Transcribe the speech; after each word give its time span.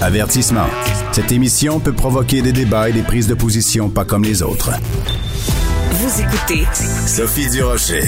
Avertissement. 0.00 0.68
Cette 1.10 1.32
émission 1.32 1.80
peut 1.80 1.92
provoquer 1.92 2.40
des 2.40 2.52
débats 2.52 2.88
et 2.88 2.92
des 2.92 3.02
prises 3.02 3.26
de 3.26 3.34
position 3.34 3.90
pas 3.90 4.04
comme 4.04 4.22
les 4.22 4.42
autres. 4.42 4.70
Vous 5.90 6.20
écoutez 6.20 6.64
Sophie 6.72 7.50
Durocher. 7.50 8.04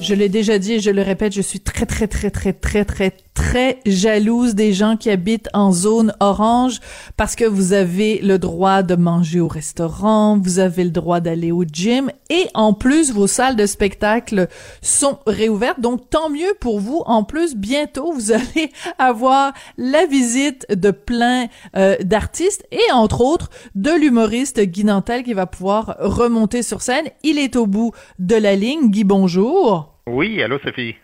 Je 0.00 0.14
l'ai 0.14 0.28
déjà 0.28 0.60
dit 0.60 0.74
et 0.74 0.80
je 0.80 0.90
le 0.90 1.02
répète, 1.02 1.34
je 1.34 1.42
suis 1.42 1.58
très, 1.58 1.86
très, 1.86 2.06
très, 2.06 2.30
très, 2.30 2.52
très, 2.52 2.84
très, 2.84 3.12
très 3.38 3.78
jalouse 3.86 4.56
des 4.56 4.72
gens 4.72 4.96
qui 4.96 5.10
habitent 5.10 5.48
en 5.54 5.70
zone 5.70 6.12
orange 6.18 6.80
parce 7.16 7.36
que 7.36 7.44
vous 7.44 7.72
avez 7.72 8.18
le 8.18 8.36
droit 8.36 8.82
de 8.82 8.96
manger 8.96 9.38
au 9.38 9.46
restaurant, 9.46 10.36
vous 10.36 10.58
avez 10.58 10.82
le 10.82 10.90
droit 10.90 11.20
d'aller 11.20 11.52
au 11.52 11.62
gym 11.62 12.10
et 12.30 12.48
en 12.54 12.72
plus, 12.72 13.12
vos 13.12 13.28
salles 13.28 13.54
de 13.54 13.64
spectacle 13.64 14.48
sont 14.82 15.20
réouvertes. 15.24 15.80
Donc, 15.80 16.10
tant 16.10 16.30
mieux 16.30 16.52
pour 16.58 16.80
vous. 16.80 17.04
En 17.06 17.22
plus, 17.22 17.54
bientôt, 17.54 18.12
vous 18.12 18.32
allez 18.32 18.72
avoir 18.98 19.52
la 19.76 20.04
visite 20.06 20.66
de 20.74 20.90
plein 20.90 21.46
euh, 21.76 21.96
d'artistes 22.02 22.66
et 22.72 22.92
entre 22.92 23.20
autres 23.20 23.50
de 23.76 23.92
l'humoriste 23.92 24.60
Guy 24.60 24.84
Nantel 24.84 25.22
qui 25.22 25.32
va 25.32 25.46
pouvoir 25.46 25.96
remonter 26.00 26.64
sur 26.64 26.82
scène. 26.82 27.06
Il 27.22 27.38
est 27.38 27.54
au 27.54 27.66
bout 27.66 27.92
de 28.18 28.34
la 28.34 28.56
ligne. 28.56 28.90
Guy, 28.90 29.04
bonjour. 29.04 29.94
Oui, 30.08 30.42
allô 30.42 30.58
Sophie. 30.58 30.96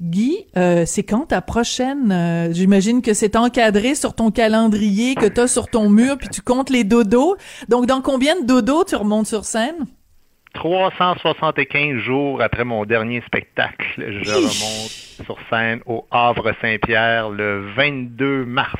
Guy, 0.00 0.46
euh, 0.56 0.84
c'est 0.84 1.04
quand 1.04 1.26
ta 1.26 1.40
prochaine? 1.40 2.12
euh, 2.12 2.52
J'imagine 2.52 3.00
que 3.00 3.14
c'est 3.14 3.34
encadré 3.36 3.94
sur 3.94 4.14
ton 4.14 4.30
calendrier 4.30 5.14
que 5.14 5.26
t'as 5.26 5.48
sur 5.48 5.68
ton 5.68 5.88
mur, 5.88 6.18
puis 6.18 6.28
tu 6.28 6.42
comptes 6.42 6.68
les 6.70 6.84
dodos. 6.84 7.36
Donc, 7.68 7.86
dans 7.86 8.02
combien 8.02 8.38
de 8.40 8.46
dodos 8.46 8.84
tu 8.84 8.96
remontes 8.96 9.26
sur 9.26 9.44
scène? 9.44 9.86
375 10.54 11.98
jours 11.98 12.42
après 12.42 12.64
mon 12.64 12.84
dernier 12.84 13.22
spectacle, 13.26 13.86
je 13.98 14.30
remonte 14.32 14.90
sur 15.24 15.38
scène 15.50 15.80
au 15.86 16.06
Havre 16.10 16.52
Saint-Pierre 16.60 17.28
le 17.30 17.72
22 17.76 18.44
mars, 18.44 18.74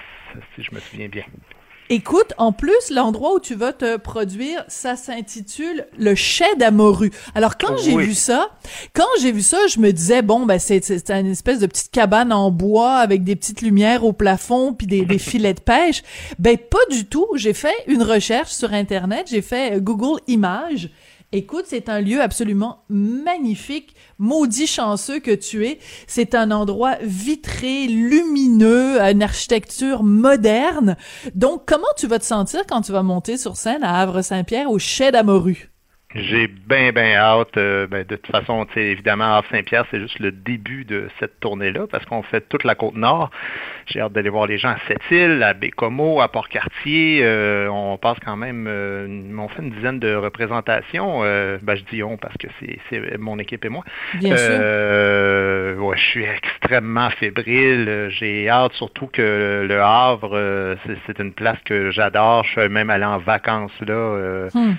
si 0.54 0.62
je 0.62 0.74
me 0.74 0.80
souviens 0.80 1.08
bien. 1.08 1.24
Écoute, 1.88 2.32
en 2.38 2.52
plus, 2.52 2.90
l'endroit 2.90 3.34
où 3.34 3.40
tu 3.40 3.54
vas 3.54 3.72
te 3.72 3.96
produire, 3.96 4.64
ça 4.66 4.96
s'intitule 4.96 5.86
le 5.96 6.14
Chai 6.16 6.56
d'Amoru. 6.58 7.12
Alors, 7.34 7.56
quand 7.58 7.76
j'ai 7.76 7.92
Oui. 7.94 8.06
vu 8.06 8.14
ça, 8.14 8.48
quand 8.92 9.06
j'ai 9.20 9.30
vu 9.30 9.42
ça, 9.42 9.58
je 9.68 9.78
me 9.78 9.92
disais, 9.92 10.22
bon, 10.22 10.46
ben, 10.46 10.58
c'est, 10.58 10.82
c'est 10.82 11.10
une 11.10 11.26
espèce 11.30 11.60
de 11.60 11.66
petite 11.66 11.92
cabane 11.92 12.32
en 12.32 12.50
bois 12.50 12.96
avec 12.96 13.22
des 13.22 13.36
petites 13.36 13.62
lumières 13.62 14.04
au 14.04 14.12
plafond 14.12 14.72
puis 14.72 14.86
des, 14.88 15.04
des 15.04 15.18
filets 15.20 15.54
de 15.54 15.60
pêche. 15.60 16.02
Ben, 16.40 16.56
pas 16.58 16.84
du 16.90 17.04
tout. 17.06 17.26
J'ai 17.36 17.54
fait 17.54 17.74
une 17.86 18.02
recherche 18.02 18.50
sur 18.50 18.72
Internet, 18.72 19.26
j'ai 19.30 19.42
fait 19.42 19.76
euh, 19.76 19.80
Google 19.80 20.20
Images. 20.26 20.90
Écoute, 21.32 21.64
c'est 21.66 21.88
un 21.88 22.00
lieu 22.00 22.20
absolument 22.20 22.84
magnifique, 22.88 23.96
maudit 24.18 24.66
chanceux 24.66 25.18
que 25.18 25.34
tu 25.34 25.66
es. 25.66 25.80
C'est 26.06 26.34
un 26.34 26.50
endroit 26.50 26.96
vitré, 27.02 27.86
lumineux, 27.88 29.00
une 29.00 29.22
architecture 29.22 30.04
moderne. 30.04 30.96
Donc, 31.34 31.64
comment 31.66 31.84
tu 31.96 32.06
vas 32.06 32.20
te 32.20 32.24
sentir 32.24 32.62
quand 32.68 32.82
tu 32.82 32.92
vas 32.92 33.02
monter 33.02 33.36
sur 33.36 33.56
scène 33.56 33.82
à 33.82 34.00
Havre-Saint-Pierre 34.00 34.70
au 34.70 34.78
Chai 34.78 35.10
d'Amoru? 35.10 35.75
J'ai 36.18 36.46
bien, 36.48 36.92
bien 36.92 37.14
hâte. 37.16 37.56
euh, 37.56 37.86
ben, 37.86 38.04
de 38.04 38.16
toute 38.16 38.30
façon, 38.32 38.66
évidemment, 38.76 39.36
Havre 39.36 39.48
Saint-Pierre, 39.50 39.84
c'est 39.90 40.00
juste 40.00 40.18
le 40.18 40.32
début 40.32 40.84
de 40.84 41.08
cette 41.20 41.38
tournée-là, 41.40 41.86
parce 41.90 42.04
qu'on 42.06 42.22
fait 42.22 42.42
toute 42.48 42.64
la 42.64 42.74
Côte-Nord. 42.74 43.30
J'ai 43.86 44.00
hâte 44.00 44.12
d'aller 44.12 44.30
voir 44.30 44.46
les 44.46 44.58
gens 44.58 44.70
à 44.70 44.78
Sept-Îles, 44.88 45.42
à 45.42 45.54
Bécomo, 45.54 46.20
à 46.20 46.28
Port-Cartier. 46.28 47.20
Euh, 47.22 47.68
on 47.70 47.96
passe 47.98 48.18
quand 48.24 48.36
même, 48.36 48.66
euh, 48.68 49.06
on 49.38 49.48
fait 49.48 49.62
une 49.62 49.70
dizaine 49.70 49.98
de 50.00 50.14
représentations. 50.14 51.20
Euh, 51.22 51.58
ben, 51.62 51.74
je 51.76 51.82
dis 51.84 52.02
on 52.02 52.16
parce 52.16 52.36
que 52.36 52.48
c'est 52.60 52.78
c'est 52.90 53.18
mon 53.18 53.38
équipe 53.38 53.64
et 53.64 53.68
moi. 53.68 53.84
Bien 54.14 54.36
sûr. 54.36 54.56
Euh, 54.58 55.76
ouais, 55.76 55.96
je 55.96 56.02
suis 56.04 56.24
extrêmement 56.24 57.10
fébrile. 57.10 58.08
J'ai 58.10 58.48
hâte 58.48 58.72
surtout 58.74 59.06
que 59.06 59.66
le 59.68 59.80
Havre, 59.80 60.30
euh, 60.34 60.76
c'est- 60.86 61.16
une 61.18 61.32
place 61.32 61.58
que 61.64 61.90
j'adore. 61.92 62.44
Je 62.44 62.60
suis 62.60 62.68
même 62.68 62.90
allé 62.90 63.04
en 63.04 63.18
vacances 63.18 63.72
là. 63.80 63.94
euh, 63.94 64.48
Hmm. 64.52 64.74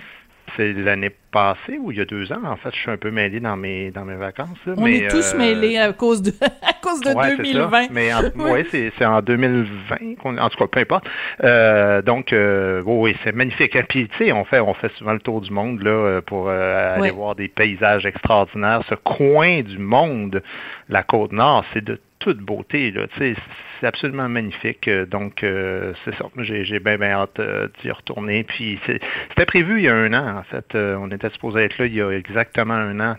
C'est 0.55 0.73
l'année 0.73 1.11
passée 1.31 1.77
ou 1.79 1.91
il 1.91 1.97
y 1.97 2.01
a 2.01 2.05
deux 2.05 2.31
ans? 2.31 2.39
En 2.45 2.55
fait, 2.55 2.69
je 2.73 2.79
suis 2.79 2.89
un 2.91 2.97
peu 2.97 3.11
mêlé 3.11 3.39
dans 3.39 3.57
mes 3.57 3.91
dans 3.91 4.05
mes 4.05 4.15
vacances. 4.15 4.57
là, 4.65 4.73
On 4.77 4.83
mais, 4.85 4.97
est 4.99 5.07
tous 5.09 5.33
euh, 5.33 5.37
mêlés 5.37 5.77
à 5.77 5.91
cause 5.93 6.21
de, 6.21 6.31
à 6.41 6.73
cause 6.81 7.01
de 7.01 7.09
Ouais, 7.11 7.31
c'est 7.31 7.37
2020. 7.43 7.81
ça. 7.83 7.87
Mais 7.91 8.13
en, 8.13 8.21
Ouais. 8.43 8.51
ouais, 8.51 8.65
c'est, 8.71 8.91
c'est 8.97 9.05
en 9.05 9.21
2020, 9.21 10.15
qu'on- 10.21 10.37
en 10.37 10.49
tout 10.49 10.57
cas, 10.57 10.67
peu 10.67 10.79
importe. 10.79 11.05
Euh, 11.43 12.01
donc, 12.01 12.31
euh, 12.33 12.81
oui, 12.85 13.15
c'est 13.23 13.33
magnifique. 13.35 13.75
Et 13.75 13.83
puis, 13.83 14.07
tu 14.07 14.17
sais, 14.25 14.31
on 14.31 14.45
fait, 14.45 14.59
on 14.59 14.73
fait 14.73 14.91
souvent 14.97 15.13
le 15.13 15.19
tour 15.19 15.41
du 15.41 15.51
monde 15.51 15.81
là 15.83 15.91
euh, 15.91 16.21
pour 16.21 16.49
aller 16.49 17.01
Ouais. 17.01 17.11
voir 17.11 17.35
des 17.35 17.49
paysages 17.49 18.05
extraordinaires. 18.05 18.81
Ce 18.89 18.95
coin 18.95 19.61
du 19.61 19.77
monde, 19.77 20.41
la 20.89 21.03
côte 21.03 21.33
nord, 21.33 21.65
c'est 21.73 21.83
de 21.83 21.99
toute 22.19 22.37
beauté. 22.39 22.91
Là, 22.91 23.07
tu 23.07 23.17
sais, 23.19 23.35
c'est 23.79 23.87
absolument 23.87 24.27
magnifique. 24.29 24.87
Euh, 24.87 25.05
Donc, 25.05 25.43
euh, 25.43 25.93
c'est 26.05 26.15
ça. 26.15 26.25
J'ai, 26.39 26.65
j'ai 26.65 26.79
bien, 26.79 26.97
bien 26.97 27.11
hâte 27.11 27.39
euh, 27.39 27.67
d'y 27.81 27.91
retourner. 27.91 28.43
Puis, 28.43 28.79
c'est- 28.85 28.99
c'était 29.29 29.45
prévu 29.45 29.77
il 29.79 29.83
y 29.85 29.87
a 29.89 29.95
un 29.95 30.13
an, 30.13 30.37
en 30.39 30.43
fait. 30.43 30.75
Euh, 30.75 30.95
on 30.99 31.11
était 31.11 31.29
supposé 31.29 31.61
être 31.61 31.77
là 31.77 31.85
il 31.85 31.93
y 31.93 32.01
a 32.01 32.11
exactement 32.11 32.73
un 32.73 32.99
an, 32.99 33.17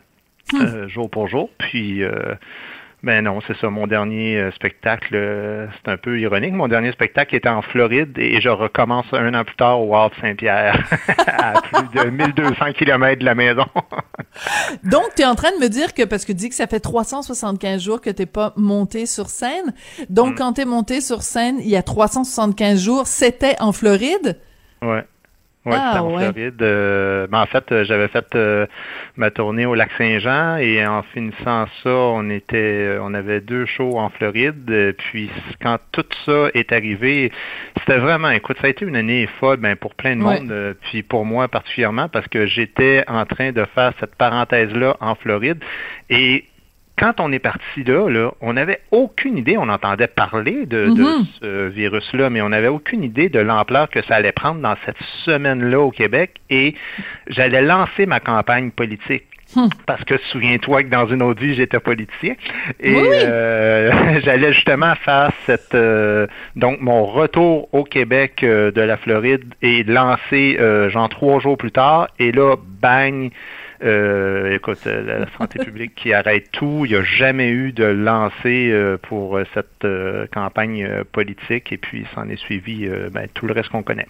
euh, 0.55 0.89
jour 0.89 1.11
pour 1.11 1.29
jour. 1.29 1.51
Puis, 1.59 2.03
euh, 2.03 2.35
ben 3.03 3.25
non, 3.25 3.39
c'est 3.47 3.57
ça. 3.59 3.71
Mon 3.71 3.87
dernier 3.87 4.37
euh, 4.39 4.51
spectacle, 4.53 5.15
euh, 5.15 5.67
c'est 5.77 5.91
un 5.91 5.97
peu 5.97 6.19
ironique. 6.19 6.53
Mon 6.53 6.67
dernier 6.69 6.91
spectacle 6.93 7.35
était 7.37 7.49
en 7.49 7.63
Floride 7.63 8.19
et 8.19 8.41
je 8.41 8.49
recommence 8.49 9.07
un 9.13 9.35
an 9.35 9.45
plus 9.45 9.55
tard 9.57 9.81
au 9.81 9.95
Havre 9.95 10.15
Saint-Pierre, 10.21 10.85
à 11.29 11.61
plus 11.63 12.01
de 12.05 12.11
1200 12.11 12.73
km 12.77 13.21
de 13.21 13.25
la 13.25 13.35
maison. 13.37 13.65
Donc, 14.85 15.05
tu 15.17 15.23
es 15.23 15.27
en 15.27 15.35
train 15.37 15.53
de 15.53 15.63
me 15.63 15.69
dire 15.69 15.95
que, 15.95 16.03
parce 16.05 16.25
que 16.25 16.33
tu 16.33 16.39
dis 16.39 16.49
que 16.49 16.55
ça 16.55 16.67
fait 16.67 16.81
375 16.81 17.81
jours 17.83 18.01
que 18.01 18.11
t'es 18.11 18.27
pas 18.27 18.53
monté 18.57 19.07
sur 19.07 19.29
scène. 19.29 19.73
Donc, 20.09 20.33
Mm. 20.33 20.35
quand 20.37 20.53
t'es 20.55 20.65
monté 20.65 21.01
sur 21.01 21.23
scène 21.23 21.57
il 21.61 21.69
y 21.69 21.77
a 21.77 21.83
375 21.83 22.81
jours, 22.83 23.07
c'était 23.07 23.55
en 23.61 23.73
Floride? 23.73 24.39
ouais. 24.83 25.05
Ouais, 25.67 25.75
Ah, 25.77 25.89
c'était 25.93 25.99
en 26.05 26.17
ouais. 26.17 26.33
Floride. 26.33 26.63
Euh, 26.63 27.27
ben, 27.27 27.41
en 27.43 27.47
fait, 27.47 27.71
euh, 27.73 27.85
j'avais 27.85 28.09
fait 28.09 28.25
euh, 28.37 28.67
ma 29.17 29.31
tournée 29.31 29.67
au 29.67 29.75
lac 29.75 29.91
Saint-Jean 29.99 30.57
et 30.57 30.87
en 30.87 31.03
finissant 31.03 31.67
ça, 31.83 31.91
on 31.91 32.31
était, 32.31 32.57
euh, 32.57 33.01
on 33.03 33.13
avait 33.13 33.41
deux 33.41 33.67
shows 33.67 33.99
en 33.99 34.09
Floride. 34.09 34.71
Euh, 34.71 34.93
Puis 34.97 35.31
quand 35.61 35.79
tout 35.93 36.05
ça 36.25 36.49
est 36.55 36.73
arrivé, 36.73 37.31
c'était 37.81 37.99
vraiment, 37.99 38.31
écoute, 38.31 38.57
ça 38.61 38.69
a 38.69 38.71
été 38.71 38.85
une 38.87 38.97
année 38.97 39.29
folle, 39.41 39.59
ben, 39.59 39.77
pour 39.77 39.95
plein 39.95 40.17
de 40.17 40.23
Ouais. 40.23 40.41
monde, 40.41 40.77
puis 40.83 41.03
pour 41.03 41.25
moi 41.27 41.49
particulièrement 41.49 42.09
parce 42.09 42.29
que 42.29 42.47
j'étais 42.47 43.05
en 43.09 43.27
train 43.27 43.53
de 43.53 43.65
faire 43.75 43.93
cette 44.01 44.15
parenthèse-là 44.15 44.97
en 45.01 45.17
Floride 45.17 45.63
et 46.09 46.45
quand 46.99 47.21
on 47.21 47.31
est 47.33 47.39
parti 47.39 47.85
là, 47.85 48.09
là, 48.09 48.33
on 48.41 48.55
n'avait 48.55 48.81
aucune 48.91 49.39
idée, 49.39 49.57
on 49.57 49.69
entendait 49.69 50.07
parler 50.09 50.67
de, 50.67 50.87
de 50.89 51.03
Mhm. 51.03 51.27
ce 51.41 51.69
virus-là, 51.69 52.31
mais 52.31 52.41
on 52.43 52.49
n'avait 52.49 52.69
aucune 52.69 53.05
idée 53.05 53.29
de 53.29 53.39
l'ampleur 53.41 53.89
que 53.89 54.03
ça 54.03 54.17
allait 54.17 54.33
prendre 54.33 54.61
dans 54.61 54.75
cette 54.85 55.01
semaine-là 55.25 55.81
au 55.81 55.91
Québec 55.91 56.33
et 56.51 56.75
j'allais 57.29 57.63
lancer 57.63 58.07
ma 58.07 58.21
campagne 58.21 58.71
politique. 58.71 59.25
Hmm. 59.57 59.69
Parce 59.87 60.05
que 60.05 60.19
souviens-toi 60.31 60.83
que 60.83 60.89
dans 60.91 61.07
une 61.07 61.23
autre 61.23 61.41
vie, 61.41 61.55
j'étais 61.55 61.81
politicien. 61.81 62.35
Et 62.81 62.95
Oui, 62.95 63.01
oui. 63.01 63.09
euh, 63.25 64.21
j'allais 64.25 64.53
justement 64.53 64.95
faire 64.97 65.31
cette 65.47 65.75
euh, 65.75 66.27
donc 66.55 66.83
mon 66.83 67.07
retour 67.07 67.67
au 67.73 67.83
Québec 67.85 68.43
euh, 68.43 68.71
de 68.73 68.83
la 68.83 68.99
Floride 68.99 69.45
et 69.63 69.85
lancer 69.85 70.59
euh, 70.61 70.91
genre 70.91 71.09
trois 71.09 71.41
jours 71.41 71.57
plus 71.57 71.73
tard. 71.73 72.09
Et 72.19 72.31
là, 72.31 72.57
bang, 72.83 73.31
euh, 73.83 74.55
écoute, 74.55 74.81
euh, 74.87 75.21
la 75.21 75.39
santé 75.39 75.59
publique 75.65 75.95
qui 75.95 76.13
arrête 76.13 76.51
tout. 76.53 76.85
Il 76.85 76.93
n'y 76.93 76.97
a 76.97 77.03
jamais 77.03 77.51
eu 77.51 77.73
de 77.73 77.85
lancé 77.85 78.71
euh, 78.73 78.99
pour 79.01 79.37
euh, 79.37 79.45
cette 79.55 79.85
euh, 79.85 80.27
campagne 80.33 81.05
politique. 81.13 81.73
Et 81.73 81.79
puis, 81.79 82.07
s'en 82.15 82.29
est 82.29 82.37
suivi 82.37 82.89
ben, 83.13 83.29
tout 83.35 83.47
le 83.47 83.53
reste 83.53 83.71
qu'on 83.71 83.83
connaît. 83.83 84.09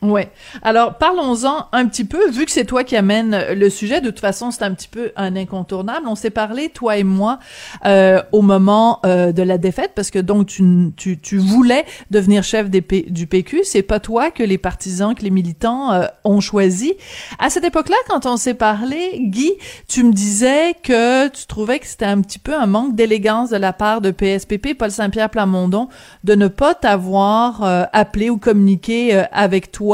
Ouais. 0.00 0.30
Alors, 0.62 0.94
parlons-en 0.94 1.66
un 1.72 1.86
petit 1.86 2.04
peu, 2.04 2.30
vu 2.30 2.44
que 2.44 2.52
c'est 2.52 2.64
toi 2.64 2.84
qui 2.84 2.94
amène 2.94 3.46
le 3.52 3.68
sujet, 3.68 4.00
de 4.00 4.10
toute 4.10 4.20
façon, 4.20 4.52
c'est 4.52 4.62
un 4.62 4.72
petit 4.72 4.86
peu 4.86 5.10
un 5.16 5.34
incontournable. 5.34 6.06
On 6.06 6.14
s'est 6.14 6.30
parlé, 6.30 6.68
toi 6.68 6.98
et 6.98 7.02
moi, 7.02 7.40
euh, 7.84 8.22
au 8.30 8.42
moment 8.42 9.00
euh, 9.04 9.32
de 9.32 9.42
la 9.42 9.58
défaite, 9.58 9.92
parce 9.96 10.10
que 10.10 10.20
donc 10.20 10.46
tu, 10.46 10.92
tu, 10.96 11.18
tu 11.18 11.38
voulais 11.38 11.84
devenir 12.12 12.44
chef 12.44 12.70
du 12.70 13.26
PQ. 13.26 13.62
C'est 13.64 13.82
pas 13.82 13.98
toi 13.98 14.30
que 14.30 14.44
les 14.44 14.58
partisans, 14.58 15.16
que 15.16 15.22
les 15.22 15.30
militants 15.30 15.92
euh, 15.92 16.06
ont 16.22 16.40
choisi. 16.40 16.94
À 17.40 17.50
cette 17.50 17.64
époque-là, 17.64 17.96
quand 18.08 18.24
on 18.26 18.36
s'est 18.36 18.54
parlé, 18.54 19.18
Guy, 19.18 19.52
tu 19.88 20.04
me 20.04 20.12
disais 20.12 20.74
que 20.80 21.26
tu 21.26 21.46
trouvais 21.46 21.80
que 21.80 21.86
c'était 21.88 22.04
un 22.04 22.20
petit 22.20 22.38
peu 22.38 22.54
un 22.54 22.66
manque 22.66 22.94
d'élégance 22.94 23.50
de 23.50 23.56
la 23.56 23.72
part 23.72 24.00
de 24.00 24.12
PSPP, 24.12 24.74
Paul 24.78 24.92
Saint-Pierre 24.92 25.30
Plamondon, 25.30 25.88
de 26.22 26.36
ne 26.36 26.46
pas 26.46 26.74
t'avoir 26.74 27.64
euh, 27.64 27.82
appelé 27.92 28.30
ou 28.30 28.38
communiqué 28.38 29.16
euh, 29.16 29.24
avec 29.32 29.72
toi. 29.72 29.87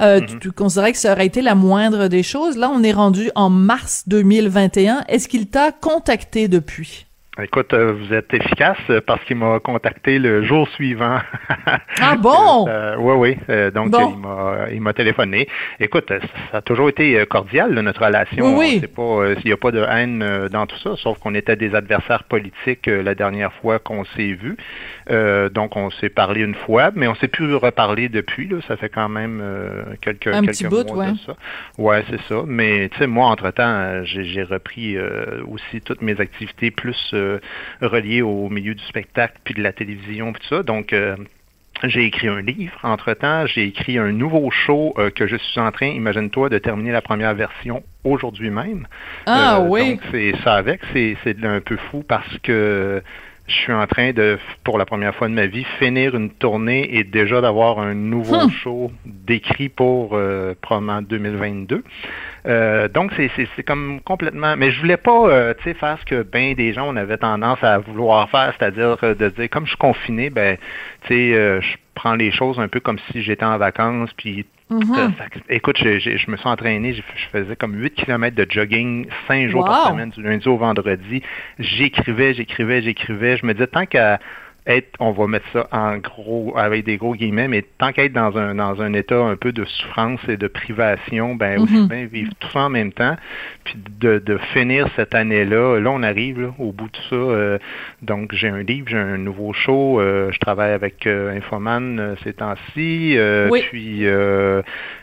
Euh, 0.00 0.20
tu, 0.20 0.38
tu 0.38 0.52
considérais 0.52 0.92
que 0.92 0.98
ça 0.98 1.12
aurait 1.12 1.26
été 1.26 1.42
la 1.42 1.54
moindre 1.54 2.08
des 2.08 2.22
choses. 2.22 2.56
Là, 2.56 2.70
on 2.72 2.82
est 2.82 2.92
rendu 2.92 3.30
en 3.34 3.50
mars 3.50 4.04
2021. 4.06 5.04
Est-ce 5.08 5.28
qu'il 5.28 5.48
t'a 5.48 5.72
contacté 5.72 6.48
depuis? 6.48 7.06
Écoute, 7.42 7.72
euh, 7.72 7.92
vous 7.92 8.12
êtes 8.12 8.32
efficace 8.34 8.78
parce 9.06 9.22
qu'il 9.24 9.36
m'a 9.36 9.60
contacté 9.60 10.18
le 10.18 10.42
jour 10.42 10.68
suivant. 10.70 11.18
ah 12.00 12.16
bon? 12.18 12.66
oui, 12.98 13.14
oui. 13.16 13.36
Euh, 13.48 13.70
donc, 13.70 13.94
il 14.72 14.80
m'a 14.80 14.92
téléphoné. 14.92 15.48
Écoute, 15.78 16.12
ça 16.50 16.58
a 16.58 16.60
toujours 16.62 16.88
été 16.88 17.24
cordial, 17.26 17.72
notre 17.72 18.04
relation. 18.04 18.56
Oui, 18.56 18.80
pas, 18.80 19.32
il 19.36 19.46
n'y 19.46 19.52
a 19.52 19.56
pas 19.56 19.70
de 19.70 19.82
haine 19.82 20.48
dans 20.50 20.66
tout 20.66 20.78
ça, 20.78 20.96
sauf 20.96 21.18
qu'on 21.18 21.34
était 21.34 21.56
des 21.56 21.74
adversaires 21.74 22.24
politiques 22.24 22.86
la 22.86 23.14
dernière 23.14 23.52
fois 23.54 23.78
qu'on 23.78 24.04
s'est 24.16 24.34
vus. 24.34 24.56
donc, 25.52 25.76
on 25.76 25.90
s'est 25.90 26.08
parlé 26.08 26.42
une 26.42 26.54
fois, 26.54 26.90
mais 26.94 27.06
on 27.06 27.14
s'est 27.14 27.28
plus 27.28 27.54
reparlé 27.54 28.08
depuis. 28.08 28.48
Là. 28.48 28.56
Ça 28.66 28.76
fait 28.76 28.88
quand 28.88 29.08
même 29.08 29.42
quelques, 30.00 30.28
Un 30.28 30.42
quelques 30.42 30.70
mois 30.70 31.10
de 31.12 31.18
ça. 31.26 31.36
Ouais, 31.78 32.04
c'est 32.10 32.20
ça. 32.28 32.42
Mais, 32.46 32.88
tu 32.90 32.98
sais, 32.98 33.06
moi, 33.06 33.26
entre-temps, 33.26 34.02
j'ai 34.04 34.42
repris 34.42 34.96
aussi 35.46 35.80
toutes 35.80 36.02
mes 36.02 36.20
activités 36.20 36.70
plus 36.70 36.96
euh, 37.14 37.29
relié 37.80 38.22
au 38.22 38.48
milieu 38.48 38.74
du 38.74 38.84
spectacle 38.84 39.38
puis 39.44 39.54
de 39.54 39.62
la 39.62 39.72
télévision 39.72 40.32
puis 40.32 40.42
tout 40.42 40.56
ça. 40.56 40.62
Donc 40.62 40.92
euh, 40.92 41.16
j'ai 41.84 42.04
écrit 42.04 42.28
un 42.28 42.42
livre. 42.42 42.78
Entre-temps, 42.82 43.46
j'ai 43.46 43.64
écrit 43.64 43.98
un 43.98 44.12
nouveau 44.12 44.50
show 44.50 44.94
euh, 44.98 45.10
que 45.10 45.26
je 45.26 45.36
suis 45.36 45.60
en 45.60 45.70
train, 45.70 45.86
imagine-toi, 45.86 46.48
de 46.48 46.58
terminer 46.58 46.92
la 46.92 47.02
première 47.02 47.34
version 47.34 47.82
aujourd'hui 48.04 48.50
même. 48.50 48.86
Ah 49.26 49.60
oui. 49.60 49.92
Donc, 49.92 50.00
c'est 50.10 50.34
ça 50.44 50.54
avec, 50.54 50.80
c'est 50.92 51.44
un 51.44 51.60
peu 51.60 51.76
fou 51.76 52.04
parce 52.06 52.38
que 52.42 53.02
je 53.46 53.54
suis 53.54 53.72
en 53.72 53.86
train 53.86 54.12
de, 54.12 54.38
pour 54.62 54.78
la 54.78 54.86
première 54.86 55.14
fois 55.14 55.28
de 55.28 55.34
ma 55.34 55.46
vie, 55.46 55.64
finir 55.78 56.14
une 56.14 56.30
tournée 56.30 56.96
et 56.96 57.04
déjà 57.04 57.40
d'avoir 57.40 57.80
un 57.80 57.94
nouveau 57.94 58.36
hum. 58.36 58.50
show 58.50 58.92
décrit 59.04 59.68
pour 59.68 60.10
euh, 60.12 60.54
probablement 60.60 61.02
2022. 61.02 61.82
Euh, 62.46 62.88
donc, 62.88 63.12
c'est 63.16 63.62
comme 63.62 64.00
complètement... 64.04 64.56
Mais 64.56 64.70
je 64.70 64.80
voulais 64.80 64.96
pas 64.96 65.28
euh, 65.28 65.54
faire 65.62 65.98
ce 66.00 66.04
que 66.04 66.22
bien 66.22 66.54
des 66.54 66.72
gens 66.72 66.88
on 66.88 66.96
avait 66.96 67.18
tendance 67.18 67.62
à 67.62 67.78
vouloir 67.78 68.28
faire, 68.30 68.54
c'est-à-dire 68.58 68.96
euh, 69.02 69.14
de 69.14 69.28
dire, 69.28 69.50
comme 69.50 69.64
je 69.64 69.70
suis 69.70 69.78
confiné, 69.78 70.30
ben, 70.30 70.56
tu 71.02 71.08
sais, 71.08 71.34
euh, 71.34 71.60
je 71.60 71.76
prends 71.94 72.14
les 72.14 72.30
choses 72.30 72.58
un 72.58 72.68
peu 72.68 72.80
comme 72.80 72.98
si 73.10 73.22
j'étais 73.22 73.44
en 73.44 73.58
vacances, 73.58 74.10
puis 74.16 74.46
Mm-hmm. 74.70 75.12
écoute, 75.48 75.78
je, 75.78 76.30
me 76.30 76.36
suis 76.36 76.48
entraîné, 76.48 76.94
je, 76.94 77.02
faisais 77.32 77.56
comme 77.56 77.74
8 77.74 77.92
km 77.92 78.36
de 78.36 78.46
jogging 78.48 79.08
5 79.26 79.48
jours 79.48 79.64
par 79.64 79.88
semaine, 79.88 80.10
du 80.10 80.22
lundi 80.22 80.46
au 80.46 80.56
vendredi. 80.56 81.22
J'écrivais, 81.58 82.34
j'écrivais, 82.34 82.80
j'écrivais. 82.80 83.36
Je 83.36 83.46
me 83.46 83.52
disais, 83.52 83.66
tant 83.66 83.84
qu'à 83.84 84.20
on 84.98 85.12
va 85.12 85.26
mettre 85.26 85.46
ça 85.52 85.68
en 85.72 85.98
gros, 85.98 86.54
avec 86.56 86.84
des 86.84 86.96
gros 86.96 87.14
guillemets, 87.14 87.48
mais 87.48 87.64
tant 87.78 87.92
qu'être 87.92 88.12
dans 88.12 88.36
un, 88.36 88.54
dans 88.54 88.80
un 88.80 88.92
état 88.92 89.18
un 89.18 89.36
peu 89.36 89.52
de 89.52 89.64
souffrance 89.64 90.20
et 90.28 90.36
de 90.36 90.48
privation, 90.48 91.34
ben 91.34 91.60
aussi 91.60 91.74
mhm. 91.74 91.88
bien 91.88 92.06
vivre 92.06 92.32
tout 92.38 92.48
ça 92.50 92.60
en 92.60 92.70
même 92.70 92.92
temps, 92.92 93.16
puis 93.64 93.74
de, 94.00 94.18
de 94.18 94.38
finir 94.52 94.88
cette 94.96 95.14
année-là, 95.14 95.78
là 95.78 95.90
on 95.90 96.02
arrive 96.02 96.52
au 96.58 96.72
bout 96.72 96.88
de 96.88 96.96
ça. 97.08 97.16
Euh, 97.16 97.58
donc 98.02 98.32
j'ai 98.32 98.48
un 98.48 98.62
livre, 98.62 98.86
j'ai 98.88 98.98
un 98.98 99.18
nouveau 99.18 99.52
show, 99.52 100.00
euh, 100.00 100.30
je 100.32 100.38
travaille 100.38 100.72
avec 100.72 101.06
euh, 101.06 101.36
Infoman 101.36 102.16
ces 102.24 102.34
temps-ci, 102.34 103.16
puis 103.70 104.04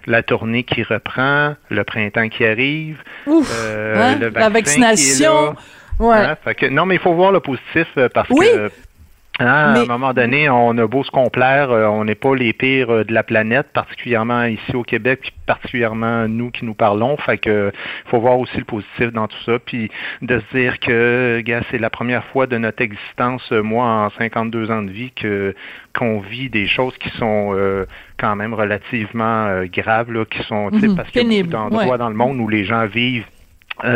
la 0.06 0.24
tournée 0.24 0.64
qui 0.64 0.84
reprend, 0.84 1.56
le 1.70 1.84
printemps 1.84 2.30
qui 2.30 2.46
arrive, 2.46 3.02
hein? 3.28 4.20
la 4.34 4.50
vaccination. 4.50 5.56
Ouais. 6.00 6.16
Hein? 6.16 6.70
non, 6.70 6.86
mais 6.86 6.96
il 6.96 7.02
faut 7.02 7.14
voir 7.14 7.32
le 7.32 7.40
positif 7.40 7.88
parce 8.14 8.30
que 8.30 8.70
ah, 9.40 9.74
À 9.74 9.80
un 9.80 9.86
moment 9.86 10.14
donné, 10.14 10.50
on 10.50 10.78
a 10.78 10.88
beau 10.88 11.04
se 11.04 11.12
complaire, 11.12 11.72
euh, 11.72 11.86
on 11.86 12.06
n'est 12.06 12.16
pas 12.16 12.36
les 12.36 12.54
pires 12.54 12.90
euh, 12.90 13.04
de 13.04 13.14
la 13.14 13.24
planète, 13.24 13.68
particulièrement 13.74 14.44
ici 14.44 14.76
au 14.76 14.84
Québec, 14.84 15.20
puis 15.22 15.34
particulièrement 15.46 16.28
nous 16.28 16.50
qui 16.50 16.66
nous 16.66 16.74
parlons. 16.74 17.18
Fait 17.18 17.38
que 17.38 17.72
faut 18.06 18.20
voir 18.20 18.40
aussi 18.40 18.58
le 18.58 18.64
positif 18.64 19.12
dans 19.12 19.28
tout 19.28 19.42
ça, 19.46 19.60
puis 19.60 19.90
de 20.22 20.40
se 20.40 20.58
dire 20.58 20.80
que, 20.80 21.42
gars, 21.46 21.62
c'est 21.70 21.78
la 21.78 21.90
première 21.90 22.24
fois 22.26 22.48
de 22.48 22.58
notre 22.58 22.82
existence, 22.82 23.44
euh, 23.52 23.62
moi 23.62 23.86
en 23.86 24.10
52 24.12 24.72
ans 24.72 24.82
de 24.82 24.92
vie, 24.92 25.12
que 25.12 25.54
qu'on 25.98 26.20
vit 26.20 26.50
des 26.50 26.68
choses 26.68 26.96
qui 27.00 27.10
sont 27.18 27.58
quand 28.20 28.36
même 28.36 28.54
relativement 28.54 29.64
graves, 29.66 30.12
là, 30.12 30.26
qui 30.26 30.44
sont, 30.44 30.68
mm 30.68 30.96
parce 30.96 31.10
qu'il 31.10 31.34
y 31.34 31.40
a 31.40 31.44
d'endroits 31.44 31.98
dans 31.98 32.10
le 32.10 32.16
monde 32.16 32.40
où 32.40 32.48
les 32.48 32.66
gens 32.66 32.86
vivent 32.86 33.26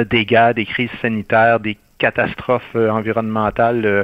des 0.09 0.25
guerres, 0.25 0.55
des 0.55 0.65
crises 0.65 0.89
sanitaires, 0.99 1.59
des 1.59 1.77
catastrophe 2.01 2.75
euh, 2.75 2.89
environnementale 2.89 3.85
euh, 3.85 4.03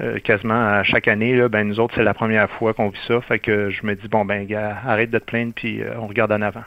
euh, 0.00 0.18
quasiment 0.18 0.78
à 0.78 0.82
chaque 0.82 1.06
année. 1.06 1.48
Ben 1.48 1.66
nous 1.68 1.78
autres, 1.78 1.94
c'est 1.94 2.02
la 2.02 2.12
première 2.12 2.50
fois 2.50 2.74
qu'on 2.74 2.88
vit 2.88 2.98
ça. 3.06 3.20
Fait 3.20 3.38
que 3.38 3.70
je 3.70 3.86
me 3.86 3.94
dis 3.94 4.08
bon 4.08 4.24
ben 4.24 4.44
gars, 4.46 4.76
arrête 4.84 5.10
de 5.10 5.18
te 5.18 5.24
plaindre 5.24 5.52
puis 5.54 5.80
on 5.96 6.08
regarde 6.08 6.32
en 6.32 6.42
avant. 6.42 6.64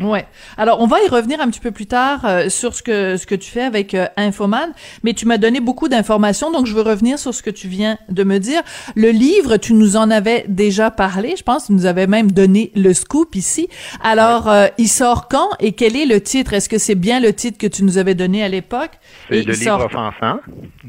Ouais. 0.00 0.26
Alors, 0.56 0.80
on 0.80 0.86
va 0.86 1.02
y 1.02 1.08
revenir 1.08 1.40
un 1.40 1.48
petit 1.48 1.60
peu 1.60 1.70
plus 1.70 1.86
tard 1.86 2.24
euh, 2.24 2.48
sur 2.48 2.74
ce 2.74 2.82
que 2.82 3.16
ce 3.16 3.26
que 3.26 3.34
tu 3.34 3.50
fais 3.50 3.62
avec 3.62 3.94
euh, 3.94 4.06
Infoman, 4.16 4.72
mais 5.02 5.12
tu 5.12 5.26
m'as 5.26 5.36
donné 5.36 5.60
beaucoup 5.60 5.88
d'informations, 5.88 6.50
donc 6.50 6.66
je 6.66 6.74
veux 6.74 6.82
revenir 6.82 7.18
sur 7.18 7.34
ce 7.34 7.42
que 7.42 7.50
tu 7.50 7.68
viens 7.68 7.98
de 8.08 8.24
me 8.24 8.38
dire. 8.38 8.62
Le 8.96 9.10
livre, 9.10 9.58
tu 9.58 9.74
nous 9.74 9.96
en 9.96 10.10
avais 10.10 10.46
déjà 10.48 10.90
parlé, 10.90 11.34
je 11.36 11.42
pense, 11.42 11.66
tu 11.66 11.72
nous 11.72 11.84
avais 11.84 12.06
même 12.06 12.32
donné 12.32 12.72
le 12.74 12.94
scoop 12.94 13.34
ici. 13.34 13.68
Alors, 14.02 14.48
euh, 14.48 14.68
il 14.78 14.88
sort 14.88 15.28
quand 15.28 15.50
et 15.60 15.72
quel 15.72 15.96
est 15.96 16.06
le 16.06 16.20
titre? 16.20 16.54
Est-ce 16.54 16.68
que 16.68 16.78
c'est 16.78 16.94
bien 16.94 17.20
le 17.20 17.34
titre 17.34 17.58
que 17.58 17.66
tu 17.66 17.84
nous 17.84 17.98
avais 17.98 18.14
donné 18.14 18.42
à 18.42 18.48
l'époque? 18.48 18.92
C'est 19.28 19.42
le 19.42 19.52
livre 19.52 19.84
offensant. 19.84 20.40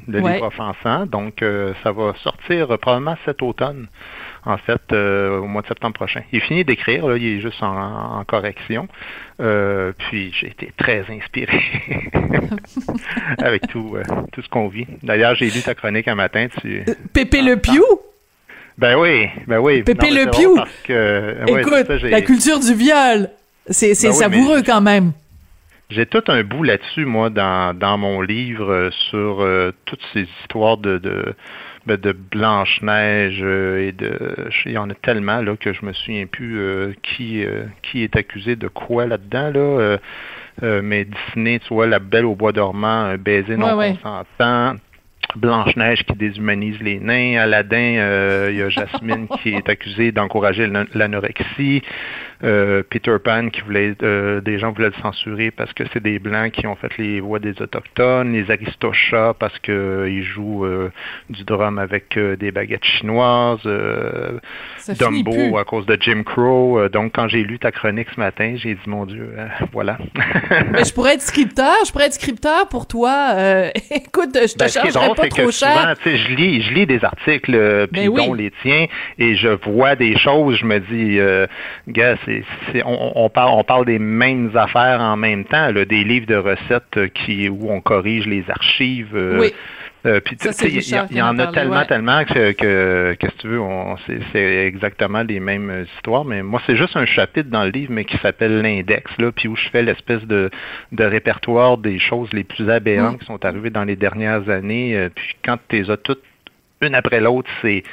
Le 0.07 0.19
livre 0.19 0.47
offensant. 0.47 1.05
Donc, 1.05 1.43
ça 1.83 1.91
va 1.91 2.13
sortir 2.23 2.67
probablement 2.79 3.15
cet 3.25 3.41
automne 3.41 3.87
en 4.45 4.57
fait, 4.57 4.81
euh, 4.91 5.39
au 5.39 5.45
mois 5.45 5.61
de 5.61 5.67
septembre 5.67 5.93
prochain. 5.93 6.21
Il 6.31 6.37
est 6.37 6.41
fini 6.41 6.63
d'écrire, 6.63 7.07
là, 7.07 7.17
il 7.17 7.25
est 7.25 7.41
juste 7.41 7.61
en, 7.61 8.23
correction. 8.25 8.87
Euh, 9.39 9.91
puis 9.97 10.33
j'ai 10.39 10.47
été 10.47 10.71
très 10.77 11.05
inspiré 11.09 11.61
avec 13.39 13.67
tout, 13.67 13.95
euh, 13.95 14.03
tout 14.31 14.41
ce 14.41 14.49
qu'on 14.49 14.67
vit. 14.67 14.87
D'ailleurs, 15.03 15.35
j'ai 15.35 15.49
lu 15.49 15.61
ta 15.61 15.75
chronique 15.75 16.07
un 16.07 16.15
matin. 16.15 16.47
Tu... 16.61 16.83
Pépé 17.13 17.41
Le 17.41 17.57
Piou? 17.57 17.83
Ben 18.77 18.97
oui, 18.97 19.27
ben 19.47 19.59
oui. 19.59 19.83
Pépé 19.83 20.09
Le 20.09 20.29
Piou! 20.31 20.57
Écoute, 21.47 22.03
la 22.03 22.21
culture 22.21 22.59
du 22.59 22.73
viol, 22.73 23.29
c'est 23.69 23.89
ben 23.89 24.13
savoureux 24.13 24.61
quand 24.65 24.81
même. 24.81 25.11
J'ai 25.89 26.05
tout 26.05 26.23
un 26.27 26.41
bout 26.43 26.63
là-dessus, 26.63 27.03
moi, 27.03 27.29
dans, 27.29 27.77
dans 27.77 27.97
mon 27.97 28.21
livre 28.21 28.89
sur 29.09 29.45
toutes 29.85 30.03
ces 30.13 30.25
histoires 30.41 30.77
de, 30.77 30.97
de 30.99 31.35
ben, 31.85 31.97
de 31.97 32.11
Blanche-Neige 32.11 33.39
euh, 33.41 33.87
et 33.87 33.91
de. 33.91 34.49
Il 34.65 34.73
y 34.73 34.77
en 34.77 34.89
a 34.89 34.93
tellement 34.93 35.41
là, 35.41 35.55
que 35.55 35.73
je 35.73 35.83
me 35.85 35.93
souviens 35.93 36.27
plus 36.27 36.59
euh, 36.59 36.93
qui, 37.01 37.43
euh, 37.43 37.63
qui 37.81 38.03
est 38.03 38.15
accusé 38.15 38.55
de 38.55 38.67
quoi 38.67 39.07
là-dedans. 39.07 39.51
Là, 39.51 39.97
mais 40.81 41.05
Disney, 41.05 41.59
tu 41.59 41.73
vois, 41.73 41.87
La 41.87 41.99
Belle 41.99 42.25
au 42.25 42.35
Bois 42.35 42.51
dormant, 42.51 43.05
un 43.05 43.17
baiser 43.17 43.57
non 43.57 43.75
consentant. 43.75 44.75
Blanche-Neige 45.37 46.03
qui 46.03 46.13
déshumanise 46.13 46.79
les 46.81 46.99
nains, 46.99 47.37
Aladdin, 47.37 48.49
il 48.49 48.55
y 48.57 48.61
a 48.61 48.69
Jasmine 48.69 49.27
qui 49.41 49.49
est 49.49 49.69
accusée 49.69 50.11
d'encourager 50.11 50.67
l'anorexie, 50.93 51.81
euh, 52.43 52.81
Peter 52.89 53.17
Pan 53.23 53.49
qui 53.49 53.61
voulait, 53.61 53.93
euh, 54.01 54.41
des 54.41 54.57
gens 54.57 54.71
voulaient 54.71 54.89
le 54.89 55.01
censurer 55.01 55.51
parce 55.51 55.71
que 55.73 55.83
c'est 55.93 56.01
des 56.01 56.17
blancs 56.17 56.51
qui 56.51 56.65
ont 56.65 56.75
fait 56.75 56.89
les 56.97 57.19
voix 57.19 57.37
des 57.37 57.61
autochtones, 57.61 58.33
les 58.33 58.49
Aristochats 58.49 59.35
parce 59.37 59.57
qu'ils 59.59 59.73
euh, 59.73 60.23
jouent 60.23 60.65
du 61.29 61.43
drum 61.43 61.77
avec 61.77 62.17
des 62.17 62.51
baguettes 62.51 62.83
chinoises, 62.83 63.67
Dumbo 64.99 65.57
à 65.57 65.65
cause 65.65 65.85
de 65.85 65.97
Jim 65.99 66.23
Crow. 66.23 66.87
donc 66.89 67.11
quand 67.13 67.27
j'ai 67.27 67.43
lu 67.43 67.59
ta 67.59 67.71
chronique 67.71 68.07
ce 68.15 68.19
matin, 68.19 68.55
j'ai 68.55 68.73
dit 68.73 68.89
mon 68.89 69.05
Dieu, 69.05 69.35
voilà. 69.71 69.97
Mais 70.71 70.83
je 70.83 70.93
pourrais 70.93 71.13
être 71.15 71.21
scripteur, 71.21 71.75
je 71.85 71.91
pourrais 71.91 72.07
être 72.07 72.13
scripteur 72.13 72.67
pour 72.69 72.87
toi. 72.87 73.35
écoute, 73.91 74.31
je 74.33 74.53
te 74.53 74.57
ben, 74.57 74.67
pas 75.21 75.27
trop 75.27 75.51
cher. 75.51 75.95
je 76.05 76.35
lis, 76.35 76.61
je 76.61 76.73
lis 76.73 76.85
des 76.85 77.03
articles, 77.03 77.87
puis 77.91 78.09
ben 78.09 78.15
dont 78.15 78.33
les 78.33 78.51
tiens, 78.61 78.85
et 79.17 79.35
je 79.35 79.49
vois 79.69 79.95
des 79.95 80.17
choses, 80.17 80.57
je 80.57 80.65
me 80.65 80.79
dis, 80.79 81.19
gars, 81.87 82.15
c'est 82.25 82.43
on, 82.85 83.29
parle, 83.29 83.51
on 83.53 83.63
parle 83.63 83.85
des 83.85 83.99
mêmes 83.99 84.51
affaires 84.55 85.01
en 85.01 85.17
même 85.17 85.45
temps, 85.45 85.71
des 85.71 86.03
livres 86.03 86.27
de 86.27 86.35
recettes 86.35 86.97
euh, 86.97 87.07
qui, 87.07 87.49
où 87.49 87.71
on 87.71 87.81
corrige 87.81 88.25
les 88.25 88.43
archives. 88.49 89.15
Euh, 89.15 89.39
oui. 89.39 89.53
Euh, 90.05 90.19
il 90.63 91.15
y, 91.15 91.21
en 91.21 91.37
a 91.37 91.47
tellement, 91.47 91.85
tellement 91.85 92.25
que, 92.25 92.53
que, 92.53 93.15
que, 93.19 93.27
si 93.29 93.37
tu 93.37 93.47
veux, 93.47 93.61
c'est 94.31 94.65
exactement 94.65 95.21
les 95.21 95.39
mêmes 95.39 95.85
histoires. 95.95 96.25
Mais 96.25 96.41
moi, 96.41 96.61
c'est 96.65 96.75
juste 96.75 96.95
un 96.95 97.05
chapitre 97.05 97.49
dans 97.49 97.63
le 97.63 97.69
livre, 97.69 97.91
mais 97.93 98.05
qui 98.05 98.17
s'appelle 98.17 98.61
l'index, 98.61 99.11
là, 99.19 99.31
puis 99.31 99.47
où 99.47 99.55
je 99.55 99.69
fais 99.69 99.83
l'espèce 99.83 100.23
de, 100.23 100.49
de 100.91 101.03
répertoire 101.03 101.77
des 101.77 101.99
choses 101.99 102.33
les 102.33 102.43
plus 102.43 102.69
aberrantes 102.69 103.15
mm. 103.15 103.19
qui 103.19 103.25
sont 103.25 103.45
arrivées 103.45 103.69
dans 103.69 103.83
les 103.83 103.95
dernières 103.95 104.49
années. 104.49 105.09
puis 105.13 105.35
quand 105.45 105.57
tu 105.67 105.83
les 105.83 105.91
as 105.91 105.97
toutes 105.97 106.23
une 106.81 106.95
après 106.95 107.19
l'autre, 107.19 107.49
c'est 107.61 107.83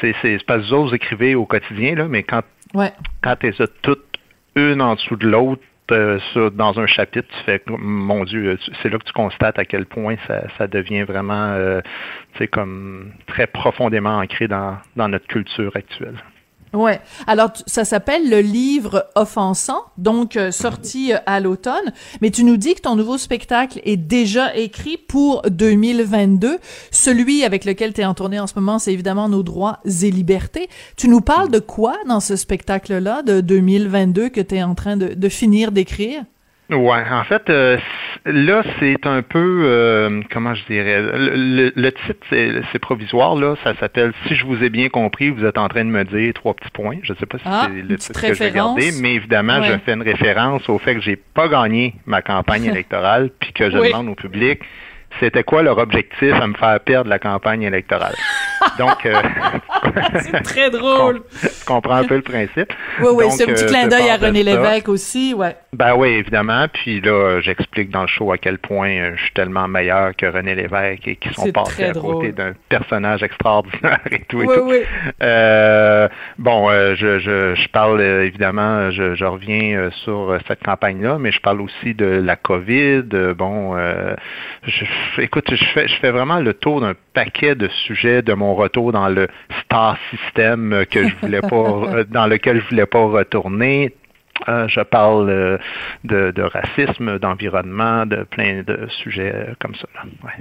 c'est 0.00 0.44
pas 0.46 0.56
vous 0.56 0.94
écrivez 0.94 1.34
au 1.34 1.44
quotidien, 1.44 1.94
là, 1.94 2.08
mais 2.08 2.22
quand 2.22 2.42
Ouais. 2.74 2.92
Quand 3.22 3.36
tu 3.36 3.48
es 3.48 3.52
toutes 3.82 4.04
une 4.56 4.80
en 4.80 4.94
dessous 4.94 5.16
de 5.16 5.28
l'autre, 5.28 5.62
euh, 5.92 6.50
dans 6.50 6.78
un 6.78 6.86
chapitre, 6.86 7.28
tu 7.28 7.44
fais, 7.44 7.62
mon 7.68 8.24
Dieu, 8.24 8.58
c'est 8.82 8.88
là 8.88 8.98
que 8.98 9.04
tu 9.04 9.12
constates 9.12 9.58
à 9.58 9.64
quel 9.64 9.86
point 9.86 10.16
ça, 10.58 10.66
devient 10.66 11.02
vraiment, 11.02 11.52
euh, 11.52 11.80
comme 12.50 13.12
très 13.26 13.46
profondément 13.46 14.18
ancré 14.18 14.48
dans, 14.48 14.78
notre 14.96 15.26
culture 15.26 15.72
actuelle. 15.76 16.16
Ouais. 16.74 17.00
Alors 17.26 17.50
ça 17.66 17.84
s'appelle 17.84 18.30
le 18.30 18.40
livre 18.40 19.06
offensant, 19.14 19.82
donc 19.98 20.36
euh, 20.36 20.50
sorti 20.50 21.12
euh, 21.12 21.18
à 21.26 21.38
l'automne. 21.38 21.92
Mais 22.22 22.30
tu 22.30 22.44
nous 22.44 22.56
dis 22.56 22.74
que 22.74 22.80
ton 22.80 22.96
nouveau 22.96 23.18
spectacle 23.18 23.80
est 23.84 23.98
déjà 23.98 24.56
écrit 24.56 24.96
pour 24.96 25.42
2022. 25.42 26.58
Celui 26.90 27.44
avec 27.44 27.66
lequel 27.66 27.92
tu 27.92 28.00
es 28.00 28.04
en 28.06 28.14
tournée 28.14 28.40
en 28.40 28.46
ce 28.46 28.54
moment, 28.56 28.78
c'est 28.78 28.92
évidemment 28.92 29.28
Nos 29.28 29.42
droits 29.42 29.80
et 29.84 30.10
libertés. 30.10 30.68
Tu 30.96 31.08
nous 31.08 31.20
parles 31.20 31.50
de 31.50 31.58
quoi 31.58 31.96
dans 32.08 32.20
ce 32.20 32.36
spectacle-là 32.36 33.22
de 33.22 33.42
2022 33.42 34.30
que 34.30 34.40
tu 34.40 34.54
es 34.54 34.62
en 34.62 34.74
train 34.74 34.96
de, 34.96 35.08
de 35.08 35.28
finir 35.28 35.72
d'écrire? 35.72 36.24
Ouais, 36.70 37.02
en 37.10 37.24
fait, 37.24 37.50
euh, 37.50 37.76
là, 38.24 38.62
c'est 38.78 39.06
un 39.06 39.20
peu, 39.22 39.62
euh, 39.64 40.22
comment 40.32 40.54
je 40.54 40.64
dirais, 40.66 41.02
le, 41.02 41.90
titre, 41.90 42.26
c'est 42.30 42.78
provisoire, 42.78 43.34
là, 43.34 43.56
ça 43.62 43.74
s'appelle 43.78 44.12
«Si 44.26 44.36
je 44.36 44.46
vous 44.46 44.62
ai 44.62 44.70
bien 44.70 44.88
compris, 44.88 45.28
vous 45.30 45.44
êtes 45.44 45.58
en 45.58 45.68
train 45.68 45.84
de 45.84 45.90
me 45.90 46.04
dire 46.04 46.32
trois 46.32 46.54
petits 46.54 46.70
points». 46.70 46.96
Je 47.02 47.12
ne 47.12 47.18
sais 47.18 47.26
pas 47.26 47.38
si 47.38 47.44
ah, 47.46 47.66
c'est 47.66 47.82
le 47.82 47.96
titre 47.96 48.20
que 48.20 48.32
je 48.32 48.38
vais 48.38 48.50
garder, 48.52 48.90
mais 49.00 49.14
évidemment, 49.14 49.62
je 49.62 49.76
fais 49.84 49.92
une 49.92 50.02
référence 50.02 50.66
au 50.68 50.78
fait 50.78 50.94
que 50.94 51.00
j'ai 51.00 51.16
pas 51.16 51.48
gagné 51.48 51.94
ma 52.06 52.22
campagne 52.22 52.64
électorale, 52.72 53.30
puis 53.38 53.52
que 53.52 53.70
je 53.70 53.76
demande 53.76 54.08
au 54.08 54.14
public 54.14 54.60
c'était 55.20 55.42
quoi 55.42 55.62
leur 55.62 55.78
objectif 55.78 56.32
à 56.32 56.46
me 56.46 56.54
faire 56.54 56.80
perdre 56.80 57.10
la 57.10 57.18
campagne 57.18 57.62
électorale? 57.62 58.14
Donc, 58.78 59.04
euh, 59.04 59.12
c'est 60.20 60.42
très 60.42 60.70
drôle. 60.70 61.22
Je 61.42 61.64
comprends 61.66 61.96
un 61.96 62.04
peu 62.04 62.16
le 62.16 62.22
principe? 62.22 62.72
Oui, 63.00 63.08
oui, 63.12 63.24
c'est 63.30 63.44
un 63.44 63.52
petit 63.52 63.64
euh, 63.64 63.68
clin 63.68 63.88
d'œil 63.88 64.08
à 64.08 64.16
René 64.16 64.42
Lévesque 64.42 64.88
aussi, 64.88 65.34
ouais. 65.34 65.54
Ben 65.74 65.94
oui, 65.96 66.08
évidemment. 66.10 66.66
Puis 66.72 67.00
là, 67.00 67.40
j'explique 67.40 67.90
dans 67.90 68.02
le 68.02 68.06
show 68.06 68.30
à 68.30 68.38
quel 68.38 68.58
point 68.58 68.90
euh, 68.90 69.12
je 69.16 69.22
suis 69.22 69.32
tellement 69.32 69.68
meilleur 69.68 70.14
que 70.14 70.26
René 70.26 70.54
Lévesque 70.54 71.08
et 71.08 71.16
qu'ils 71.16 71.32
sont 71.32 71.50
passés 71.50 71.84
à 71.84 71.92
côté 71.92 72.32
d'un 72.32 72.52
personnage 72.68 73.22
extraordinaire 73.22 74.00
et 74.10 74.20
tout 74.28 74.42
et 74.42 74.46
oui, 74.46 74.54
tout. 74.56 74.68
Oui. 74.68 74.78
Euh, 75.22 76.08
bon, 76.38 76.68
je, 76.70 77.18
je, 77.18 77.54
je, 77.54 77.68
parle 77.68 78.02
évidemment, 78.02 78.90
je, 78.90 79.14
je 79.14 79.24
reviens 79.24 79.90
sur 80.04 80.38
cette 80.46 80.62
campagne-là, 80.62 81.18
mais 81.18 81.32
je 81.32 81.40
parle 81.40 81.60
aussi 81.62 81.94
de 81.94 82.06
la 82.06 82.36
COVID. 82.36 83.04
Bon, 83.36 83.76
je, 84.64 84.84
écoute, 85.20 85.54
je 85.54 85.64
fais, 85.72 85.88
je 85.88 85.94
fais 85.96 86.10
vraiment 86.10 86.38
le 86.38 86.54
tour 86.54 86.80
d'un 86.80 86.94
paquet 87.14 87.54
de 87.54 87.68
sujets 87.68 88.22
de 88.22 88.32
mon 88.32 88.54
retour 88.54 88.92
dans 88.92 89.08
le 89.08 89.28
star 89.64 89.98
system 90.10 90.84
que 90.90 91.08
je 91.08 91.14
voulais 91.20 91.40
pas, 91.40 91.56
euh, 91.56 92.04
dans 92.08 92.26
lequel 92.26 92.60
je 92.60 92.68
voulais 92.68 92.86
pas 92.86 93.04
retourner. 93.04 93.94
Euh, 94.48 94.66
je 94.66 94.80
parle 94.80 95.30
euh, 95.30 95.58
de, 96.04 96.42
racisme, 96.42 97.18
d'environnement, 97.18 98.06
de 98.06 98.24
plein 98.24 98.62
de 98.66 98.88
sujets 99.02 99.32
euh, 99.34 99.54
comme 99.60 99.74
ça. 99.74 99.86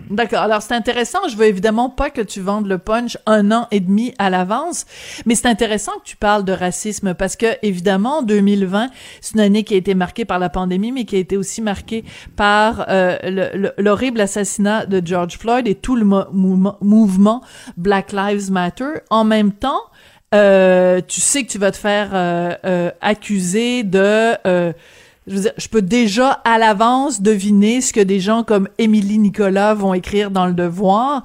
D'accord. 0.09 0.41
Alors 0.41 0.61
c'est 0.61 0.73
intéressant. 0.73 1.19
Je 1.29 1.37
veux 1.37 1.45
évidemment 1.45 1.89
pas 1.89 2.09
que 2.09 2.21
tu 2.21 2.41
vendes 2.41 2.67
le 2.67 2.77
punch 2.77 3.17
un 3.25 3.51
an 3.51 3.67
et 3.71 3.79
demi 3.79 4.13
à 4.17 4.29
l'avance, 4.29 4.85
mais 5.25 5.35
c'est 5.35 5.47
intéressant 5.47 5.91
que 5.99 6.05
tu 6.05 6.17
parles 6.17 6.45
de 6.45 6.53
racisme 6.53 7.13
parce 7.13 7.35
que 7.35 7.45
évidemment 7.61 8.23
2020 8.23 8.89
c'est 9.19 9.35
une 9.35 9.41
année 9.41 9.63
qui 9.63 9.75
a 9.75 9.77
été 9.77 9.93
marquée 9.93 10.25
par 10.25 10.39
la 10.39 10.49
pandémie, 10.49 10.91
mais 10.91 11.05
qui 11.05 11.15
a 11.17 11.19
été 11.19 11.37
aussi 11.37 11.61
marquée 11.61 12.03
par 12.35 12.87
l'horrible 13.77 14.21
assassinat 14.21 14.85
de 14.85 15.05
George 15.05 15.37
Floyd 15.37 15.67
et 15.67 15.75
tout 15.75 15.95
le 15.95 16.05
mouvement 16.05 17.41
Black 17.77 18.11
Lives 18.11 18.51
Matter. 18.51 19.01
En 19.09 19.23
même 19.23 19.51
temps, 19.51 19.81
euh, 20.33 21.01
tu 21.05 21.19
sais 21.19 21.43
que 21.43 21.51
tu 21.51 21.57
vas 21.57 21.71
te 21.71 21.77
faire 21.77 22.11
euh, 22.13 22.55
euh, 22.65 22.91
accuser 23.01 23.83
de 23.83 24.37
je, 25.27 25.35
veux 25.35 25.41
dire, 25.41 25.51
je 25.57 25.67
peux 25.67 25.81
déjà 25.81 26.31
à 26.45 26.57
l'avance 26.57 27.21
deviner 27.21 27.81
ce 27.81 27.91
que 27.93 27.99
des 27.99 28.19
gens 28.19 28.43
comme 28.43 28.67
Émilie 28.77 29.19
Nicolas 29.19 29.73
vont 29.73 29.93
écrire 29.93 30.31
dans 30.31 30.47
le 30.47 30.53
Devoir. 30.53 31.23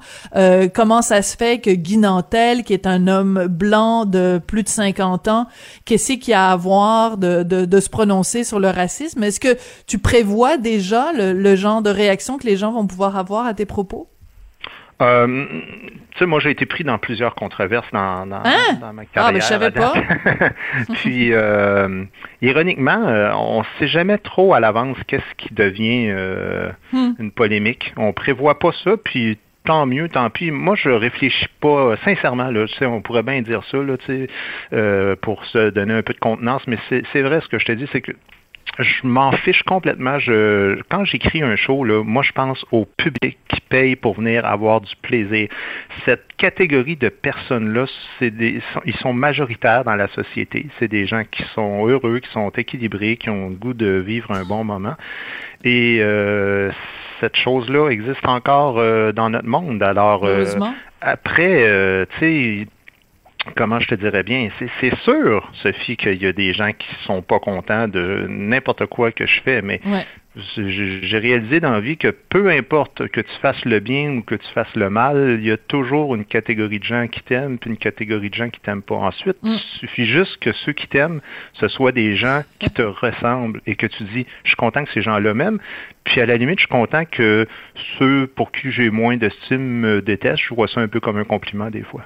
comment 0.75 1.01
ça 1.01 1.21
se 1.21 1.35
fait 1.35 1.59
que 1.59 1.71
Guy 1.71 1.97
Nantel, 1.97 2.63
qui 2.63 2.73
est 2.73 2.85
un 2.85 3.07
homme 3.07 3.47
blanc 3.47 4.05
de 4.05 4.39
plus 4.45 4.63
de 4.63 4.69
50 4.69 5.29
ans, 5.29 5.47
qu'est-ce 5.85 6.13
qu'il 6.13 6.33
a 6.33 6.51
à 6.51 6.55
voir 6.55 7.17
de, 7.17 7.43
de, 7.43 7.65
de, 7.65 7.79
se 7.79 7.89
prononcer 7.89 8.43
sur 8.43 8.59
le 8.59 8.69
racisme? 8.69 9.23
Est-ce 9.23 9.39
que 9.39 9.57
tu 9.87 9.97
prévois 9.97 10.57
déjà 10.57 11.11
le, 11.13 11.33
le 11.33 11.55
genre 11.55 11.81
de 11.81 11.89
réaction 11.89 12.37
que 12.37 12.45
les 12.45 12.55
gens 12.55 12.71
vont 12.73 12.85
pouvoir 12.85 13.17
avoir 13.17 13.47
à 13.47 13.53
tes 13.55 13.65
propos? 13.65 14.07
Euh, 15.01 15.45
tu 16.11 16.19
sais, 16.19 16.25
moi, 16.25 16.39
j'ai 16.39 16.49
été 16.49 16.65
pris 16.65 16.83
dans 16.83 16.97
plusieurs 16.97 17.35
controverses 17.35 17.89
dans, 17.91 18.25
dans, 18.25 18.37
hein? 18.37 18.91
ma 18.93 19.05
carrière. 19.05 19.29
Ah, 19.29 19.31
mais 19.31 19.39
je 19.39 19.45
savais 19.45 19.69
pas. 19.69 19.93
Puis, 20.95 21.33
euh, 21.33 22.03
ironiquement, 22.41 23.07
euh, 23.07 23.31
on 23.33 23.59
ne 23.59 23.65
sait 23.77 23.87
jamais 23.87 24.17
trop 24.17 24.55
à 24.55 24.59
l'avance 24.59 24.97
qu'est-ce 25.05 25.35
qui 25.37 25.53
devient 25.53 26.09
euh, 26.09 26.71
hmm. 26.93 27.11
une 27.19 27.31
polémique. 27.31 27.93
On 27.97 28.13
prévoit 28.13 28.57
pas 28.57 28.71
ça, 28.83 28.97
puis 28.97 29.37
tant 29.67 29.85
mieux, 29.85 30.09
tant 30.09 30.29
pis. 30.31 30.49
Moi, 30.49 30.75
je 30.75 30.89
réfléchis 30.89 31.49
pas 31.59 31.95
sincèrement. 32.03 32.49
Là, 32.49 32.65
tu 32.67 32.73
sais, 32.75 32.85
on 32.85 33.01
pourrait 33.01 33.21
bien 33.21 33.41
dire 33.41 33.61
ça 33.69 33.77
là, 33.77 33.97
tu 33.97 34.05
sais, 34.05 34.27
euh, 34.73 35.15
pour 35.21 35.45
se 35.45 35.69
donner 35.69 35.93
un 35.93 36.01
peu 36.01 36.13
de 36.13 36.19
contenance, 36.19 36.63
mais 36.65 36.77
c'est 36.89 37.21
vrai 37.21 37.41
ce 37.41 37.47
que 37.49 37.59
je 37.59 37.65
te 37.65 37.71
dis, 37.73 37.87
c'est 37.91 38.01
que 38.01 38.13
je 38.79 39.07
m'en 39.07 39.31
fiche 39.31 39.63
complètement. 39.63 40.19
Je, 40.19 40.79
quand 40.89 41.05
j'écris 41.05 41.41
un 41.41 41.55
show, 41.55 41.83
là, 41.83 42.03
moi, 42.03 42.23
je 42.23 42.31
pense 42.31 42.63
au 42.71 42.85
public 42.85 43.37
qui 43.49 43.61
paye 43.61 43.95
pour 43.95 44.15
venir 44.15 44.45
avoir 44.45 44.81
du 44.81 44.95
plaisir. 45.01 45.49
Cette 46.05 46.25
catégorie 46.37 46.95
de 46.95 47.09
personnes-là, 47.09 47.85
c'est 48.19 48.31
des, 48.31 48.61
ils 48.85 48.95
sont 48.97 49.13
majoritaires 49.13 49.83
dans 49.83 49.95
la 49.95 50.07
société. 50.09 50.67
C'est 50.79 50.87
des 50.87 51.07
gens 51.07 51.23
qui 51.29 51.43
sont 51.55 51.87
heureux, 51.87 52.19
qui 52.19 52.29
sont 52.31 52.49
équilibrés, 52.51 53.17
qui 53.17 53.29
ont 53.29 53.49
le 53.49 53.55
goût 53.55 53.73
de 53.73 54.03
vivre 54.05 54.31
un 54.31 54.43
bon 54.43 54.63
moment. 54.63 54.95
Et 55.63 55.99
euh, 56.01 56.71
cette 57.19 57.35
chose-là 57.35 57.89
existe 57.89 58.25
encore 58.25 58.77
euh, 58.77 59.11
dans 59.11 59.29
notre 59.29 59.47
monde. 59.47 59.81
Alors, 59.81 60.23
euh, 60.25 60.45
après, 61.01 62.05
tu 62.11 62.19
sais, 62.19 62.67
comment 63.55 63.79
je 63.79 63.87
te 63.87 63.95
dirais 63.95 64.23
bien, 64.23 64.49
c'est 64.79 64.95
sûr, 64.99 65.49
Sophie, 65.61 65.97
qu'il 65.97 66.21
y 66.21 66.27
a 66.27 66.33
des 66.33 66.53
gens 66.53 66.71
qui 66.71 66.87
sont 67.05 67.21
pas 67.21 67.39
contents 67.39 67.87
de 67.87 68.25
n'importe 68.29 68.85
quoi 68.85 69.11
que 69.11 69.25
je 69.25 69.41
fais, 69.41 69.61
mais 69.61 69.79
j'ai 70.57 71.17
réalisé 71.17 71.59
dans 71.59 71.71
la 71.71 71.79
vie 71.79 71.97
que 71.97 72.09
peu 72.09 72.49
importe 72.49 73.07
que 73.07 73.21
tu 73.21 73.33
fasses 73.41 73.63
le 73.65 73.79
bien 73.79 74.17
ou 74.17 74.21
que 74.21 74.35
tu 74.35 74.47
fasses 74.53 74.75
le 74.75 74.89
mal, 74.89 75.37
il 75.39 75.45
y 75.45 75.51
a 75.51 75.57
toujours 75.57 76.15
une 76.15 76.25
catégorie 76.25 76.79
de 76.79 76.83
gens 76.83 77.07
qui 77.07 77.21
t'aiment 77.21 77.57
puis 77.57 77.69
une 77.69 77.77
catégorie 77.77 78.29
de 78.29 78.35
gens 78.35 78.49
qui 78.49 78.59
t'aiment 78.59 78.81
pas. 78.81 78.95
Ensuite, 78.95 79.37
mm. 79.41 79.53
il 79.53 79.79
suffit 79.79 80.05
juste 80.05 80.37
que 80.39 80.51
ceux 80.53 80.73
qui 80.73 80.87
t'aiment, 80.87 81.21
ce 81.53 81.67
soient 81.67 81.91
des 81.91 82.15
gens 82.15 82.43
qui 82.59 82.69
te 82.69 82.81
ressemblent 82.81 83.61
et 83.65 83.75
que 83.75 83.87
tu 83.87 84.03
dis, 84.03 84.25
je 84.43 84.49
suis 84.49 84.57
content 84.57 84.83
que 84.83 84.91
ces 84.91 85.01
gens-là 85.01 85.33
m'aiment. 85.33 85.59
Puis 86.03 86.21
à 86.21 86.25
la 86.25 86.37
limite, 86.37 86.59
je 86.59 86.65
suis 86.65 86.69
content 86.69 87.05
que 87.05 87.47
ceux 87.97 88.27
pour 88.27 88.51
qui 88.51 88.71
j'ai 88.71 88.89
moins 88.89 89.17
d'estime 89.17 89.61
me 89.61 90.01
détestent. 90.01 90.43
Je 90.47 90.53
vois 90.53 90.67
ça 90.67 90.81
un 90.81 90.87
peu 90.87 90.99
comme 90.99 91.17
un 91.17 91.25
compliment 91.25 91.69
des 91.69 91.83
fois. 91.83 92.05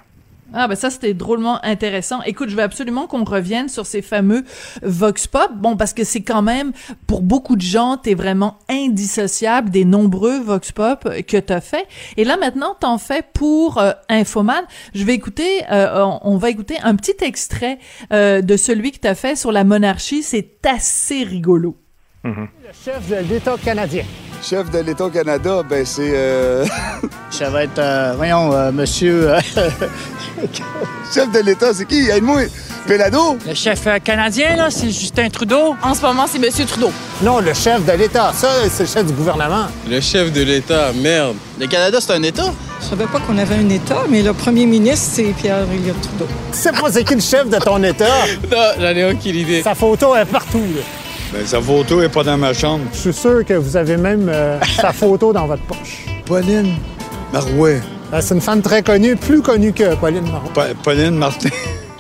Ah 0.54 0.68
ben 0.68 0.76
ça 0.76 0.90
c'était 0.90 1.14
drôlement 1.14 1.64
intéressant. 1.64 2.22
Écoute, 2.24 2.50
je 2.50 2.56
veux 2.56 2.64
absolument 2.64 3.08
qu'on 3.08 3.24
revienne 3.24 3.70
sur 3.70 3.86
ces 3.86 4.02
fameux 4.02 4.44
vox 4.82 5.28
pop. 5.28 5.50
Bon 5.56 5.78
parce 5.78 5.94
que 5.94 6.04
c'est 6.04 6.22
quand 6.22 6.42
même 6.42 6.72
pour 7.08 7.22
beaucoup 7.22 7.56
de 7.56 7.62
gens, 7.62 7.98
t'es 7.98 8.14
vraiment 8.14 8.58
indissociable 8.70 9.70
des 9.70 9.86
nombreux 9.86 10.40
vox 10.40 10.72
pop 10.72 11.08
que 11.28 11.38
t'as 11.38 11.62
fait. 11.62 11.88
Et 12.18 12.24
là 12.24 12.38
maintenant, 12.38 12.76
t'en 12.80 12.98
fais 12.98 13.24
pour 13.34 13.78
euh, 13.78 13.92
Infoman. 14.10 14.64
Je 14.94 15.04
vais 15.04 15.14
écouter, 15.14 15.64
euh, 15.72 16.06
on, 16.22 16.38
va 16.38 16.50
écouter 16.50 16.78
un 16.84 16.96
petit 16.96 17.16
extrait 17.22 17.80
euh, 18.12 18.42
de 18.42 18.58
celui 18.58 18.92
que 18.92 19.00
t'as 19.00 19.16
fait 19.16 19.36
sur 19.36 19.52
la 19.52 19.64
monarchie. 19.64 20.24
C'est 20.24 20.66
assez 20.66 21.24
rigolo. 21.24 21.78
Mm-hmm. 22.26 22.48
Le 22.68 22.74
chef 22.74 23.10
de 23.10 23.34
l'État 23.34 23.56
canadien. 23.64 24.04
Chef 24.42 24.72
de 24.72 24.80
l'État 24.80 25.06
au 25.06 25.10
Canada, 25.10 25.62
ben 25.68 25.86
c'est. 25.86 26.14
Euh... 26.16 26.66
Ça 27.30 27.50
va 27.50 27.64
être, 27.64 27.78
euh, 27.78 28.14
voyons, 28.18 28.52
euh, 28.54 28.72
monsieur. 28.72 29.32
Euh, 29.32 29.40
chef 31.14 31.32
de 31.32 31.40
l'État, 31.40 31.74
c'est 31.74 31.86
qui? 31.86 32.10
Aide-moi. 32.10 32.42
Pelado? 32.88 33.38
Le 33.48 33.54
chef 33.54 33.88
canadien, 34.04 34.56
là, 34.56 34.72
c'est 34.72 34.90
Justin 34.90 35.30
Trudeau. 35.30 35.76
En 35.84 35.94
ce 35.94 36.02
moment, 36.02 36.26
c'est 36.28 36.40
Monsieur 36.40 36.66
Trudeau. 36.66 36.92
Non, 37.22 37.40
le 37.40 37.54
chef 37.54 37.86
de 37.86 37.92
l'État. 37.92 38.34
Ça, 38.36 38.50
c'est 38.70 38.84
le 38.84 38.90
chef 38.90 39.06
du 39.06 39.14
gouvernement. 39.14 39.68
Le 39.88 40.02
chef 40.02 40.34
de 40.34 40.42
l'État, 40.42 40.92
merde. 40.94 41.36
Le 41.60 41.68
Canada, 41.68 42.00
c'est 42.02 42.14
un 42.14 42.24
État? 42.24 42.52
Je 42.82 42.88
savais 42.88 43.06
pas 43.06 43.20
qu'on 43.20 43.38
avait 43.38 43.56
un 43.56 43.70
État, 43.70 44.04
mais 44.10 44.24
le 44.24 44.34
premier 44.34 44.66
ministre, 44.66 45.12
c'est 45.14 45.34
Pierre-Éliott 45.40 46.02
Trudeau. 46.02 46.28
Tu 46.52 46.58
sais 46.58 46.72
pas 46.72 46.92
c'est 46.92 47.04
qui 47.04 47.14
le 47.14 47.22
chef 47.22 47.48
de 47.48 47.58
ton 47.60 47.82
État? 47.84 48.06
non, 48.52 48.58
j'en 48.80 48.90
ai 48.90 49.06
aucune 49.06 49.36
idée. 49.36 49.62
Sa 49.62 49.76
photo 49.76 50.16
est 50.16 50.26
partout, 50.26 50.66
là. 50.76 50.82
Ben, 51.34 51.46
sa 51.46 51.62
photo 51.62 52.02
est 52.02 52.14
pas 52.14 52.24
dans 52.24 52.38
ma 52.38 52.54
chambre. 52.54 52.84
Je 52.92 52.98
suis 52.98 53.14
sûr 53.14 53.46
que 53.46 53.54
vous 53.54 53.78
avez 53.78 53.96
même 53.96 54.28
euh, 54.28 54.60
sa 54.62 54.92
photo 54.94 55.32
dans 55.32 55.48
votre 55.48 55.64
poche. 55.64 56.06
Pauline 56.26 56.76
Marouet. 57.32 57.80
Ben, 58.12 58.20
c'est 58.20 58.36
une 58.36 58.42
femme 58.42 58.62
très 58.62 58.84
connue, 58.84 59.16
plus 59.16 59.42
connue 59.42 59.72
que 59.72 59.96
Pauline 59.96 60.30
Marouet. 60.30 60.74
Pauline 60.84 61.16
Martin. 61.16 61.50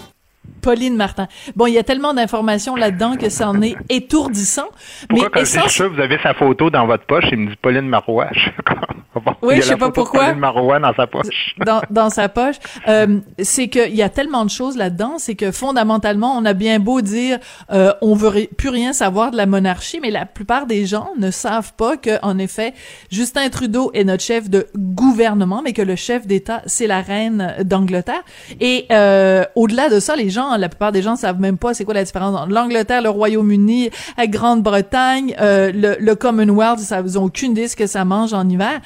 Pauline 0.62 0.98
Martin. 0.98 1.28
Bon, 1.56 1.66
il 1.66 1.74
y 1.74 1.78
a 1.78 1.84
tellement 1.84 2.14
d'informations 2.14 2.76
là-dedans 2.76 3.16
que 3.16 3.30
ça 3.30 3.48
en 3.48 3.62
est 3.62 3.76
étourdissant. 3.88 4.68
Pourquoi 5.08 5.30
mais 5.34 5.40
quand 5.40 5.46
je 5.46 5.62
dis 5.62 5.74
ça, 5.74 5.88
vous 5.88 6.00
avez 6.02 6.18
sa 6.22 6.34
photo 6.34 6.70
dans 6.70 6.86
votre 6.86 7.06
poche, 7.06 7.26
il 7.32 7.38
me 7.38 7.50
dit 7.52 7.56
Pauline 7.62 7.88
Marouet? 7.88 8.28
Oui, 9.42 9.56
Il 9.58 9.62
je 9.62 9.68
sais 9.68 9.76
pas 9.78 9.88
de 9.88 9.92
pourquoi. 9.92 10.26
Pauline 10.26 10.40
Marois 10.40 10.80
dans 10.80 10.94
sa 10.94 11.08
poche. 11.08 11.56
dans, 11.66 11.82
dans 11.90 12.10
sa 12.10 12.30
poche, 12.30 12.56
euh, 12.88 13.20
c'est 13.40 13.68
qu'il 13.70 13.96
y 13.96 14.02
a 14.04 14.10
tellement 14.10 14.46
de 14.46 14.50
choses 14.50 14.78
là-dedans, 14.78 15.16
c'est 15.18 15.36
que 15.36 15.52
fondamentalement, 15.52 16.36
on 16.38 16.46
a 16.46 16.54
bien 16.54 16.80
beau 16.80 17.02
dire 17.02 17.40
euh, 17.72 17.94
on 18.02 18.14
veut 18.16 18.28
ri- 18.30 18.50
plus 18.58 18.70
rien 18.70 18.94
savoir 18.94 19.32
de 19.32 19.38
la 19.38 19.46
monarchie, 19.46 20.00
mais 20.02 20.12
la 20.12 20.26
plupart 20.26 20.66
des 20.68 20.86
gens 20.86 21.10
ne 21.18 21.32
savent 21.32 21.74
pas 21.74 21.98
que, 21.98 22.20
en 22.24 22.38
effet, 22.38 22.74
Justin 23.12 23.50
Trudeau 23.50 23.92
est 23.94 24.04
notre 24.04 24.24
chef 24.24 24.50
de 24.50 24.68
gouvernement, 24.76 25.62
mais 25.64 25.74
que 25.74 25.82
le 25.82 25.96
chef 25.96 26.28
d'État 26.28 26.62
c'est 26.66 26.88
la 26.88 27.02
reine 27.02 27.56
d'Angleterre. 27.64 28.22
Et 28.60 28.86
euh, 28.92 29.44
au-delà 29.56 29.90
de 29.90 30.00
ça, 30.00 30.16
les 30.16 30.30
gens, 30.30 30.56
la 30.58 30.70
plupart 30.70 30.92
des 30.92 31.02
gens 31.02 31.16
savent 31.16 31.40
même 31.40 31.58
pas 31.58 31.74
c'est 31.74 31.86
quoi 31.86 31.94
la 31.94 32.04
différence 32.04 32.36
entre 32.40 32.52
l'Angleterre, 32.52 33.02
le 33.02 33.10
Royaume-Uni, 33.10 33.90
la 34.18 34.28
Grande-Bretagne, 34.28 35.36
euh, 35.42 35.72
le, 35.74 35.96
le 36.00 36.16
Commonwealth. 36.16 36.80
Ça, 36.80 37.02
ils 37.06 37.18
ont 37.18 37.24
aucune 37.26 37.52
idée 37.52 37.68
ce 37.68 37.76
que 37.76 37.88
ça 37.88 38.06
mange 38.06 38.34
en 38.34 38.48
hiver. 38.48 38.80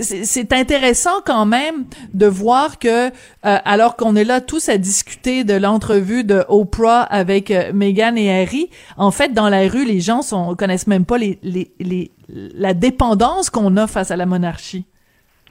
C'est 0.00 0.52
intéressant 0.52 1.20
quand 1.24 1.46
même 1.46 1.84
de 2.14 2.26
voir 2.26 2.78
que, 2.78 3.08
euh, 3.08 3.10
alors 3.42 3.96
qu'on 3.96 4.16
est 4.16 4.24
là 4.24 4.40
tous 4.40 4.68
à 4.68 4.78
discuter 4.78 5.44
de 5.44 5.54
l'entrevue 5.54 6.24
de 6.24 6.44
Oprah 6.48 7.02
avec 7.02 7.50
euh, 7.50 7.72
Meghan 7.72 8.16
et 8.16 8.42
Harry, 8.42 8.70
en 8.96 9.10
fait, 9.10 9.32
dans 9.32 9.48
la 9.48 9.68
rue, 9.68 9.84
les 9.84 10.00
gens 10.00 10.22
sont 10.22 10.54
connaissent 10.54 10.86
même 10.86 11.04
pas 11.04 11.18
les, 11.18 11.38
les, 11.42 11.70
les 11.80 12.10
la 12.28 12.74
dépendance 12.74 13.50
qu'on 13.50 13.76
a 13.76 13.86
face 13.86 14.10
à 14.10 14.16
la 14.16 14.26
monarchie. 14.26 14.86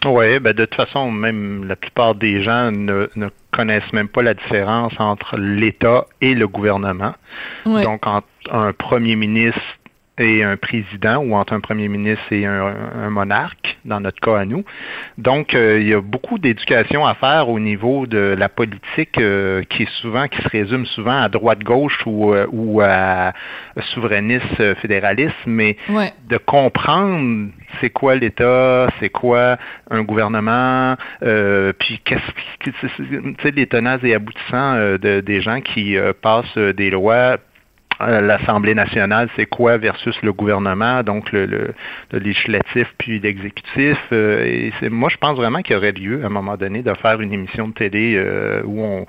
Oui, 0.04 0.40
ben 0.40 0.54
de 0.54 0.66
toute 0.66 0.76
façon, 0.76 1.12
même 1.12 1.66
la 1.66 1.76
plupart 1.76 2.16
des 2.16 2.42
gens 2.42 2.72
ne, 2.72 3.08
ne 3.16 3.28
connaissent 3.52 3.94
même 3.94 4.08
pas 4.08 4.24
la 4.24 4.34
différence 4.34 4.94
entre 4.98 5.38
l'État 5.38 6.06
et 6.22 6.34
le 6.34 6.48
gouvernement. 6.48 7.14
Ouais. 7.68 7.84
Donc, 7.84 8.08
entre 8.08 8.26
un 8.50 8.74
premier 8.74 9.16
ministre 9.16 9.62
et 10.22 10.44
un 10.44 10.58
président 10.58 11.18
ou 11.18 11.36
entre 11.36 11.54
un 11.54 11.60
premier 11.60 11.88
ministre 11.88 12.24
et 12.32 12.46
un, 12.46 12.74
un 12.96 13.10
monarque, 13.10 13.78
dans 13.86 14.00
notre 14.00 14.20
cas 14.20 14.38
à 14.40 14.46
nous. 14.46 14.63
Donc, 15.18 15.54
euh, 15.54 15.80
il 15.80 15.88
y 15.88 15.94
a 15.94 16.01
beaucoup 16.01 16.38
d'éducation 16.38 17.06
à 17.06 17.16
faire 17.16 17.50
au 17.50 17.60
niveau 17.60 18.06
de 18.06 18.36
la 18.38 18.50
politique 18.50 19.18
euh, 19.20 19.63
qui 19.70 19.84
est 19.84 19.92
souvent, 20.01 20.28
qui 20.28 20.42
se 20.42 20.50
résume 20.50 20.86
souvent 20.86 21.22
à 21.22 21.30
droite-gauche 21.30 22.00
ou, 22.06 22.34
euh, 22.34 22.46
ou 22.51 22.82
à 22.82 23.34
souverainiste-fédéraliste, 23.94 25.36
mais 25.46 25.78
Ouais. 25.90 26.13
de 26.30 26.38
comprendre 26.38 27.50
c'est 27.80 27.90
quoi 27.90 28.16
l'État, 28.16 28.88
c'est 29.00 29.10
quoi 29.10 29.58
un 29.90 30.04
gouvernement, 30.04 30.96
puis 31.80 32.00
qu'est-ce 32.04 32.32
qui, 32.60 32.72
tu 32.72 33.36
sais, 33.42 33.51
les 33.51 33.68
tenants 33.68 33.98
et 34.04 34.13
aboutissants 34.13 34.75
de, 34.75 35.22
des 35.22 35.42
gens 35.42 35.62
qui 35.62 35.96
passent 36.22 36.58
des 36.58 36.90
lois. 36.90 37.38
L'Assemblée 38.22 38.74
nationale, 38.75 39.29
c'est 39.36 39.46
quoi 39.46 39.77
versus 39.77 40.15
le 40.24 40.34
gouvernement, 40.34 41.03
donc 41.03 41.31
le, 41.31 41.46
le, 41.46 41.74
le 42.12 42.20
législatif 42.20 42.88
puis 42.98 43.20
l'exécutif. 43.20 43.98
euh, 44.12 44.43
et 44.46 44.72
c'est, 44.79 44.89
moi, 44.89 45.10
je 45.10 45.17
pense 45.17 45.36
vraiment 45.36 45.62
qu'il 45.62 45.74
y 45.75 45.77
aurait 45.77 45.91
lieu, 45.91 46.22
à 46.24 46.27
un 46.27 46.29
moment 46.29 46.58
donné, 46.58 46.81
de 46.81 46.93
faire 46.96 47.22
une 47.22 47.34
émission 47.34 47.67
de 47.67 47.74
télé 47.74 48.15
euh, 48.17 48.62
où, 48.65 48.81
on, 48.81 49.05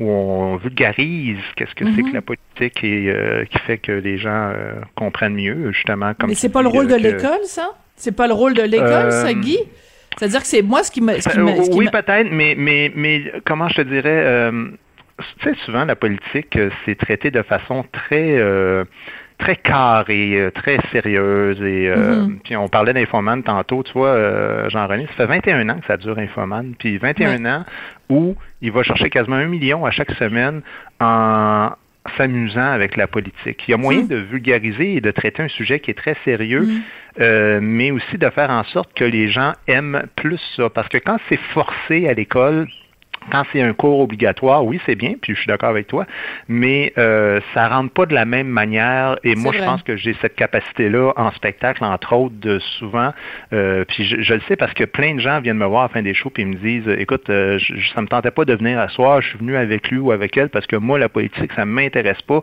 où 0.00 0.10
on 0.10 0.56
vulgarise 0.56 1.38
qu'est-ce 1.56 1.74
que 1.74 1.84
c'est 1.84 2.02
Mhm. 2.02 2.10
que 2.10 2.14
la 2.14 2.22
politique 2.22 2.84
et 2.84 3.10
euh, 3.10 3.44
qui 3.44 3.58
fait 3.60 3.78
que 3.78 3.92
les 3.92 4.18
gens 4.18 4.52
comprennent 4.94 5.34
mieux, 5.34 5.72
justement. 5.72 6.12
Comme 6.14 6.28
mais 6.30 6.34
c'est 6.34 6.48
pas 6.52 6.62
le 6.62 6.68
rôle 6.68 6.86
de 6.88 6.96
que- 6.96 7.02
l'école, 7.02 7.44
ça? 7.44 7.70
C'est 7.96 8.14
pas 8.14 8.26
le 8.26 8.34
rôle 8.34 8.54
de 8.54 8.62
l'école, 8.62 9.10
ça, 9.12 9.32
Guy? 9.32 9.58
C'est-à-dire 10.18 10.40
que 10.40 10.46
c'est 10.46 10.62
moi 10.62 10.82
ce 10.82 10.90
qui 10.90 11.00
me, 11.02 11.18
ce 11.20 11.28
qui 11.28 11.38
me- 11.38 11.62
ce 11.62 11.70
qui 11.70 11.76
oui, 11.78 11.86
me- 11.86 11.90
peut-être, 11.90 12.28
mais, 12.30 12.54
mais, 12.56 12.90
mais 12.94 13.32
comment 13.44 13.68
je 13.68 13.76
te 13.76 13.82
dirais, 13.82 14.50
tu 15.18 15.48
sais, 15.50 15.54
souvent 15.64 15.84
la 15.84 15.96
politique, 15.96 16.56
euh, 16.56 16.70
c'est 16.84 16.96
traité 16.96 17.30
de 17.30 17.42
façon 17.42 17.84
très, 17.92 18.36
euh, 18.38 18.84
très 19.38 19.56
carrée, 19.56 20.34
euh, 20.40 20.50
très 20.50 20.78
sérieuse. 20.92 21.60
Et 21.62 21.88
euh, 21.88 22.22
Mhm. 22.26 22.38
puis 22.44 22.56
on 22.56 22.68
parlait 22.68 22.92
d'Infoman 22.92 23.42
tantôt, 23.42 23.82
tu 23.82 23.92
vois, 23.92 24.08
euh, 24.08 24.68
Jean-René, 24.70 25.06
ça 25.08 25.12
fait 25.14 25.26
21 25.26 25.68
ans 25.70 25.78
que 25.78 25.86
ça 25.86 25.96
dure 25.96 26.18
Infoman, 26.18 26.74
puis 26.78 26.98
21 26.98 27.44
ans 27.46 27.64
où 28.08 28.34
il 28.60 28.72
va 28.72 28.82
chercher 28.82 29.10
quasiment 29.10 29.36
un 29.36 29.46
million 29.46 29.84
à 29.86 29.90
chaque 29.90 30.12
semaine 30.12 30.62
en 31.00 31.70
s'amusant 32.16 32.70
avec 32.70 32.96
la 32.96 33.08
politique. 33.08 33.64
Il 33.66 33.72
y 33.72 33.74
a 33.74 33.76
moyen 33.76 34.02
Mhm. 34.02 34.08
de 34.08 34.16
vulgariser 34.16 34.94
et 34.96 35.00
de 35.00 35.10
traiter 35.10 35.42
un 35.42 35.48
sujet 35.48 35.80
qui 35.80 35.90
est 35.90 35.94
très 35.94 36.16
sérieux, 36.24 36.62
Mhm. 36.62 36.80
euh, 37.20 37.58
mais 37.60 37.90
aussi 37.90 38.16
de 38.16 38.30
faire 38.30 38.50
en 38.50 38.62
sorte 38.64 38.94
que 38.94 39.04
les 39.04 39.28
gens 39.28 39.52
aiment 39.66 40.04
plus 40.14 40.40
ça. 40.56 40.70
Parce 40.70 40.88
que 40.88 40.98
quand 40.98 41.18
c'est 41.28 41.40
forcé 41.52 42.06
à 42.08 42.14
l'école, 42.14 42.68
quand 43.30 43.44
c'est 43.52 43.62
un 43.62 43.72
cours 43.72 44.00
obligatoire, 44.00 44.64
oui, 44.64 44.80
c'est 44.86 44.94
bien, 44.94 45.14
puis 45.20 45.34
je 45.34 45.40
suis 45.40 45.48
d'accord 45.48 45.70
avec 45.70 45.86
toi, 45.86 46.06
mais 46.48 46.92
euh, 46.98 47.40
ça 47.54 47.68
rentre 47.68 47.92
pas 47.92 48.06
de 48.06 48.14
la 48.14 48.24
même 48.24 48.48
manière. 48.48 49.18
Et 49.24 49.34
moi, 49.34 49.52
je 49.52 49.62
pense 49.62 49.82
que 49.82 49.96
j'ai 49.96 50.14
cette 50.20 50.34
capacité-là 50.34 51.12
en 51.16 51.30
spectacle, 51.32 51.84
entre 51.84 52.14
autres, 52.14 52.34
de 52.40 52.58
souvent. 52.58 53.12
euh, 53.52 53.84
puis 53.86 54.04
je, 54.04 54.20
je 54.20 54.34
le 54.34 54.40
sais 54.48 54.56
parce 54.56 54.74
que 54.74 54.84
plein 54.84 55.14
de 55.14 55.20
gens 55.20 55.40
viennent 55.40 55.58
me 55.58 55.66
voir 55.66 55.82
à 55.82 55.84
la 55.84 55.88
fin 55.88 56.02
des 56.02 56.14
shows 56.14 56.30
puis 56.30 56.42
ils 56.42 56.48
me 56.48 56.54
disent, 56.54 56.88
écoute, 56.98 57.28
euh, 57.30 57.58
je, 57.58 57.74
ça 57.94 58.00
me 58.00 58.06
tentait 58.06 58.30
pas 58.30 58.44
de 58.44 58.54
venir 58.54 58.78
à 58.78 58.88
soir, 58.88 59.20
je 59.20 59.28
suis 59.28 59.38
venu 59.38 59.56
avec 59.56 59.90
lui 59.90 59.98
ou 59.98 60.12
avec 60.12 60.36
elle 60.36 60.48
parce 60.48 60.66
que 60.66 60.76
moi, 60.76 60.98
la 60.98 61.08
politique, 61.08 61.52
ça 61.54 61.64
m'intéresse 61.64 62.22
pas, 62.22 62.40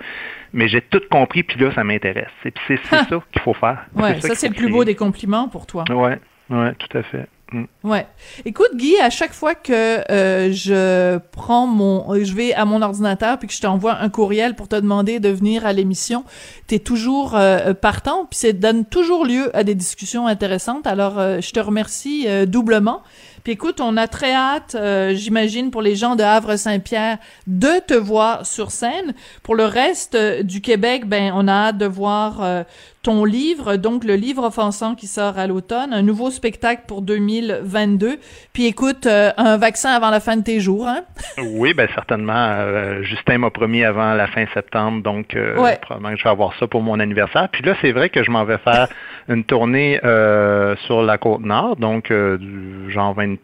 mais 0.54 0.68
j'ai 0.68 0.82
tout 0.82 1.02
compris, 1.10 1.44
puis 1.44 1.60
là, 1.60 1.72
ça 1.74 1.84
m'intéresse. 1.84 2.32
Et 2.46 2.52
puis 2.52 2.64
c'est 2.68 2.80
ça 2.90 3.06
qu'il 3.32 3.42
faut 3.42 3.54
faire. 3.54 3.86
Ouais, 3.96 4.20
ça 4.20 4.30
qu'il 4.30 4.38
c'est 4.38 4.48
le 4.50 4.56
plus 4.56 4.70
beau 4.70 4.84
des 4.84 4.96
compliments 4.96 5.48
pour 5.48 5.66
toi. 5.66 5.84
Ouais, 5.90 6.20
ouais, 6.50 6.74
tout 6.76 6.98
à 6.98 7.04
fait. 7.04 7.28
Mm. 7.54 7.66
Ouais. 7.84 8.08
Écoute 8.46 8.72
Guy, 8.76 8.98
à 8.98 9.12
chaque 9.12 9.34
fois 9.34 9.54
que 9.54 10.12
euh, 10.12 10.52
je 10.52 11.20
prends 11.32 11.68
mon 11.68 12.24
je 12.24 12.34
vais 12.34 12.54
à 12.54 12.66
mon 12.66 12.82
ordinateur 12.82 13.38
puis 13.38 13.48
que 13.48 13.54
je 13.54 13.62
t'envoie 13.62 14.00
un 14.00 14.10
courriel 14.10 14.56
pour 14.56 14.68
te 14.68 14.76
demander 14.76 15.20
de 15.20 15.30
venir 15.30 15.66
à 15.66 15.72
l'émission, 15.72 16.24
tu 16.68 16.76
es 16.76 16.80
toujours 16.80 17.36
euh, 17.36 17.74
partant 17.76 18.26
puis 18.26 18.40
ça 18.40 18.52
donne 18.52 18.86
toujours 18.86 19.26
lieu 19.26 19.56
à 19.56 19.64
des 19.64 19.76
discussions 19.76 20.26
intéressantes. 20.26 20.88
Alors 20.88 21.20
euh, 21.20 21.42
je 21.42 21.52
te 21.52 21.60
remercie 21.60 22.26
euh, 22.28 22.48
doublement. 22.48 23.04
Puis 23.44 23.54
écoute, 23.54 23.82
on 23.82 23.98
a 23.98 24.08
très 24.08 24.34
hâte, 24.34 24.76
euh, 24.76 25.14
j'imagine, 25.16 25.70
pour 25.70 25.82
les 25.82 25.98
gens 25.98 26.16
de 26.16 26.24
Havre-Saint-Pierre, 26.24 27.18
de 27.46 27.80
te 27.86 27.94
voir 27.94 28.46
sur 28.46 28.72
scène. 28.72 29.14
Pour 29.44 29.56
le 29.56 29.66
reste 29.66 30.16
euh, 30.16 30.44
du 30.44 30.62
Québec, 30.62 31.06
ben 31.08 31.34
on 31.36 31.50
a 31.50 31.52
hâte 31.52 31.78
de 31.78 31.86
voir 31.86 32.42
euh, 32.42 32.64
ton 33.04 33.26
livre, 33.26 33.76
donc 33.76 34.06
le 34.06 34.16
livre 34.16 34.44
offensant 34.46 34.96
qui 34.96 35.08
sort 35.08 35.38
à 35.38 35.46
l'automne, 35.46 35.92
un 35.94 36.02
nouveau 36.02 36.32
spectacle 36.32 36.84
pour 36.88 37.02
2022. 37.02 38.18
Puis 38.54 38.66
écoute, 38.66 39.06
euh, 39.06 39.32
un 39.38 39.58
vaccin 39.58 39.90
avant 39.92 40.10
la 40.10 40.20
fin 40.22 40.38
de 40.38 40.44
tes 40.44 40.60
jours, 40.60 40.88
hein? 40.88 41.02
Oui, 41.44 41.74
ben 41.74 41.88
certainement. 41.94 42.34
Euh, 42.36 43.04
Justin 43.04 43.40
m'a 43.40 43.50
promis 43.50 43.84
avant 43.84 44.14
la 44.14 44.28
fin 44.28 44.46
septembre, 44.54 45.04
donc 45.04 45.36
euh, 45.36 45.60
Ouais. 45.60 45.78
probablement 45.82 46.14
que 46.14 46.20
je 46.20 46.24
vais 46.24 46.30
avoir 46.30 46.58
ça 46.60 46.66
pour 46.68 46.82
mon 46.82 47.00
anniversaire. 47.00 47.50
Puis 47.52 47.62
là, 47.64 47.76
c'est 47.82 47.92
vrai 47.92 48.10
que 48.10 48.24
je 48.24 48.32
m'en 48.32 48.46
vais 48.46 48.58
faire 48.60 48.88
une 49.30 49.44
tournée 49.44 50.00
euh, 50.04 50.76
sur 50.86 51.04
la 51.04 51.18
côte 51.18 51.42
nord, 51.42 51.76
donc 51.76 52.12
du 52.12 52.90
genre 52.90 53.14
20 53.14 53.36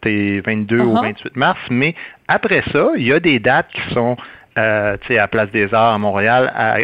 22 0.44 0.80
au 0.80 0.94
Uh-huh. 0.94 1.02
28 1.02 1.36
mars. 1.36 1.60
Mais 1.70 1.94
après 2.28 2.62
ça, 2.72 2.90
il 2.96 3.06
y 3.06 3.12
a 3.12 3.20
des 3.20 3.38
dates 3.38 3.68
qui 3.74 3.94
sont 3.94 4.16
euh, 4.60 4.96
à 5.18 5.28
Place 5.28 5.50
des 5.50 5.72
Arts 5.74 5.94
à 5.94 5.98
Montréal, 5.98 6.52
à, 6.54 6.76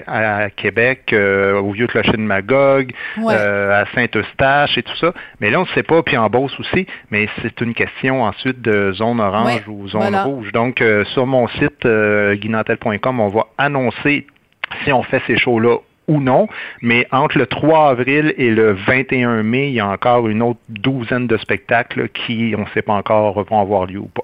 à 0.44 0.50
Québec, 0.50 1.12
euh, 1.12 1.60
au 1.60 1.72
Vieux 1.72 1.86
Clocher 1.86 2.12
de 2.12 2.16
Magog, 2.18 2.92
Ouais. 3.18 3.34
euh, 3.36 3.82
à 3.82 3.86
Saint-Eustache 3.94 4.76
et 4.78 4.82
tout 4.82 4.96
ça. 4.96 5.12
Mais 5.40 5.50
là, 5.50 5.58
on 5.60 5.62
ne 5.62 5.68
sait 5.68 5.82
pas, 5.82 6.02
puis 6.02 6.16
en 6.16 6.28
Beauce 6.28 6.58
aussi, 6.58 6.86
mais 7.10 7.28
c'est 7.42 7.60
une 7.60 7.74
question 7.74 8.22
ensuite 8.24 8.60
de 8.62 8.92
zone 8.92 9.20
orange 9.20 9.46
Ouais, 9.46 9.62
ou 9.68 9.88
zone 9.88 10.00
voilà. 10.02 10.24
rouge. 10.24 10.52
Donc, 10.52 10.80
euh, 10.80 11.04
sur 11.06 11.26
mon 11.26 11.48
site 11.48 11.84
euh, 11.84 12.34
guinantel.com, 12.34 13.20
on 13.20 13.28
va 13.28 13.46
annoncer 13.58 14.26
si 14.84 14.92
on 14.92 15.02
fait 15.02 15.22
ces 15.26 15.36
shows-là 15.36 15.76
ou 16.08 16.20
non, 16.20 16.46
mais 16.82 17.06
entre 17.10 17.36
le 17.36 17.46
3 17.46 17.90
avril 17.90 18.32
et 18.38 18.50
le 18.50 18.72
21 18.72 19.42
mai, 19.42 19.68
il 19.68 19.74
y 19.74 19.80
a 19.80 19.88
encore 19.88 20.28
une 20.28 20.40
autre 20.40 20.60
douzaine 20.68 21.26
de 21.26 21.36
spectacles 21.36 22.08
qui, 22.10 22.54
on 22.56 22.60
ne 22.60 22.66
sait 22.74 22.82
pas 22.82 22.92
encore, 22.92 23.42
vont 23.44 23.60
avoir 23.60 23.86
lieu 23.86 23.98
ou 23.98 24.06
pas. 24.14 24.22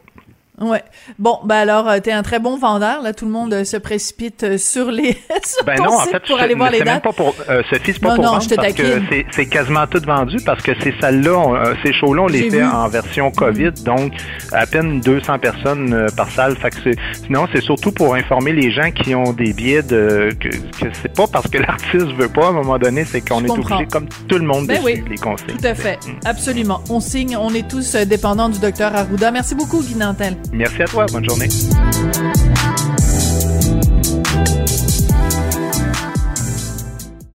Ouais. 0.62 0.82
Bon, 1.18 1.40
ben 1.44 1.56
alors, 1.56 1.88
euh, 1.88 1.98
t'es 1.98 2.12
un 2.12 2.22
très 2.22 2.38
bon 2.38 2.56
vendeur. 2.56 3.02
Là, 3.02 3.12
tout 3.12 3.24
le 3.24 3.30
monde 3.32 3.52
euh, 3.52 3.64
se 3.64 3.76
précipite 3.76 4.44
euh, 4.44 4.58
sur 4.58 4.90
les 4.90 5.12
sur 5.44 5.64
Ben 5.64 5.74
ton 5.76 5.84
non, 5.84 5.94
en 5.94 6.00
site 6.02 6.12
fait, 6.12 6.20
pour 6.26 6.40
aller 6.40 6.54
voir 6.54 6.70
les 6.70 6.78
c'est 6.78 6.84
même 6.84 6.94
dates. 6.94 7.02
pas 7.02 7.12
pour 7.12 7.34
euh, 7.48 7.62
Sophie, 7.68 7.92
c'est 7.92 7.98
pas 8.00 8.10
Non, 8.10 8.14
pour 8.16 8.24
non, 8.24 8.30
vendre 8.32 8.42
je 8.44 8.48
te 8.50 8.54
parce 8.54 8.72
que 8.72 8.82
taquine. 8.82 9.06
c'est, 9.10 9.26
c'est 9.32 9.46
quasiment 9.46 9.86
tout 9.86 10.00
vendu 10.06 10.36
parce 10.46 10.62
que 10.62 10.72
ces 10.80 10.94
salles-là, 11.00 11.74
ces 11.84 11.92
shows-là, 11.92 12.22
on 12.22 12.26
les 12.28 12.48
fait 12.50 12.58
vu. 12.58 12.64
en 12.64 12.88
version 12.88 13.30
COVID, 13.32 13.72
donc 13.84 14.12
à 14.52 14.66
peine 14.66 15.00
200 15.00 15.38
personnes 15.40 16.06
par 16.16 16.30
salle. 16.30 16.56
Fait 16.56 16.70
que 16.70 16.76
c'est, 16.84 16.96
sinon, 17.26 17.48
c'est 17.52 17.60
surtout 17.62 17.90
pour 17.92 18.14
informer 18.14 18.52
les 18.52 18.70
gens 18.70 18.90
qui 18.92 19.14
ont 19.14 19.32
des 19.32 19.52
billets 19.52 19.82
de 19.82 20.30
que, 20.38 20.48
que 20.48 20.86
c'est 21.02 21.12
pas 21.14 21.26
parce 21.26 21.48
que 21.48 21.58
l'artiste 21.66 22.12
veut 22.16 22.28
pas 22.28 22.46
à 22.46 22.48
un 22.50 22.52
moment 22.52 22.78
donné, 22.78 23.04
c'est 23.04 23.20
qu'on 23.20 23.44
est 23.44 23.50
obligé, 23.50 23.86
comme 23.90 24.06
tout 24.28 24.38
le 24.38 24.44
monde, 24.44 24.66
Ben 24.66 24.78
de 24.78 24.84
oui, 24.84 24.92
suivre 24.94 25.08
les 25.10 25.16
consignes. 25.18 25.56
Tout 25.60 25.66
à 25.66 25.74
fait. 25.74 25.98
Mm. 26.06 26.10
Absolument. 26.24 26.80
On 26.88 27.00
signe, 27.00 27.36
on 27.36 27.52
est 27.54 27.68
tous 27.68 27.96
dépendants 27.96 28.48
du 28.48 28.60
docteur 28.60 28.94
Arruda. 28.94 29.30
Merci 29.32 29.54
beaucoup, 29.54 29.82
Guy 29.82 29.96
Nantel. 29.96 30.36
Merci 30.52 30.82
à 30.82 30.84
toi, 30.86 31.06
bonne 31.10 31.28
journée. 31.28 31.48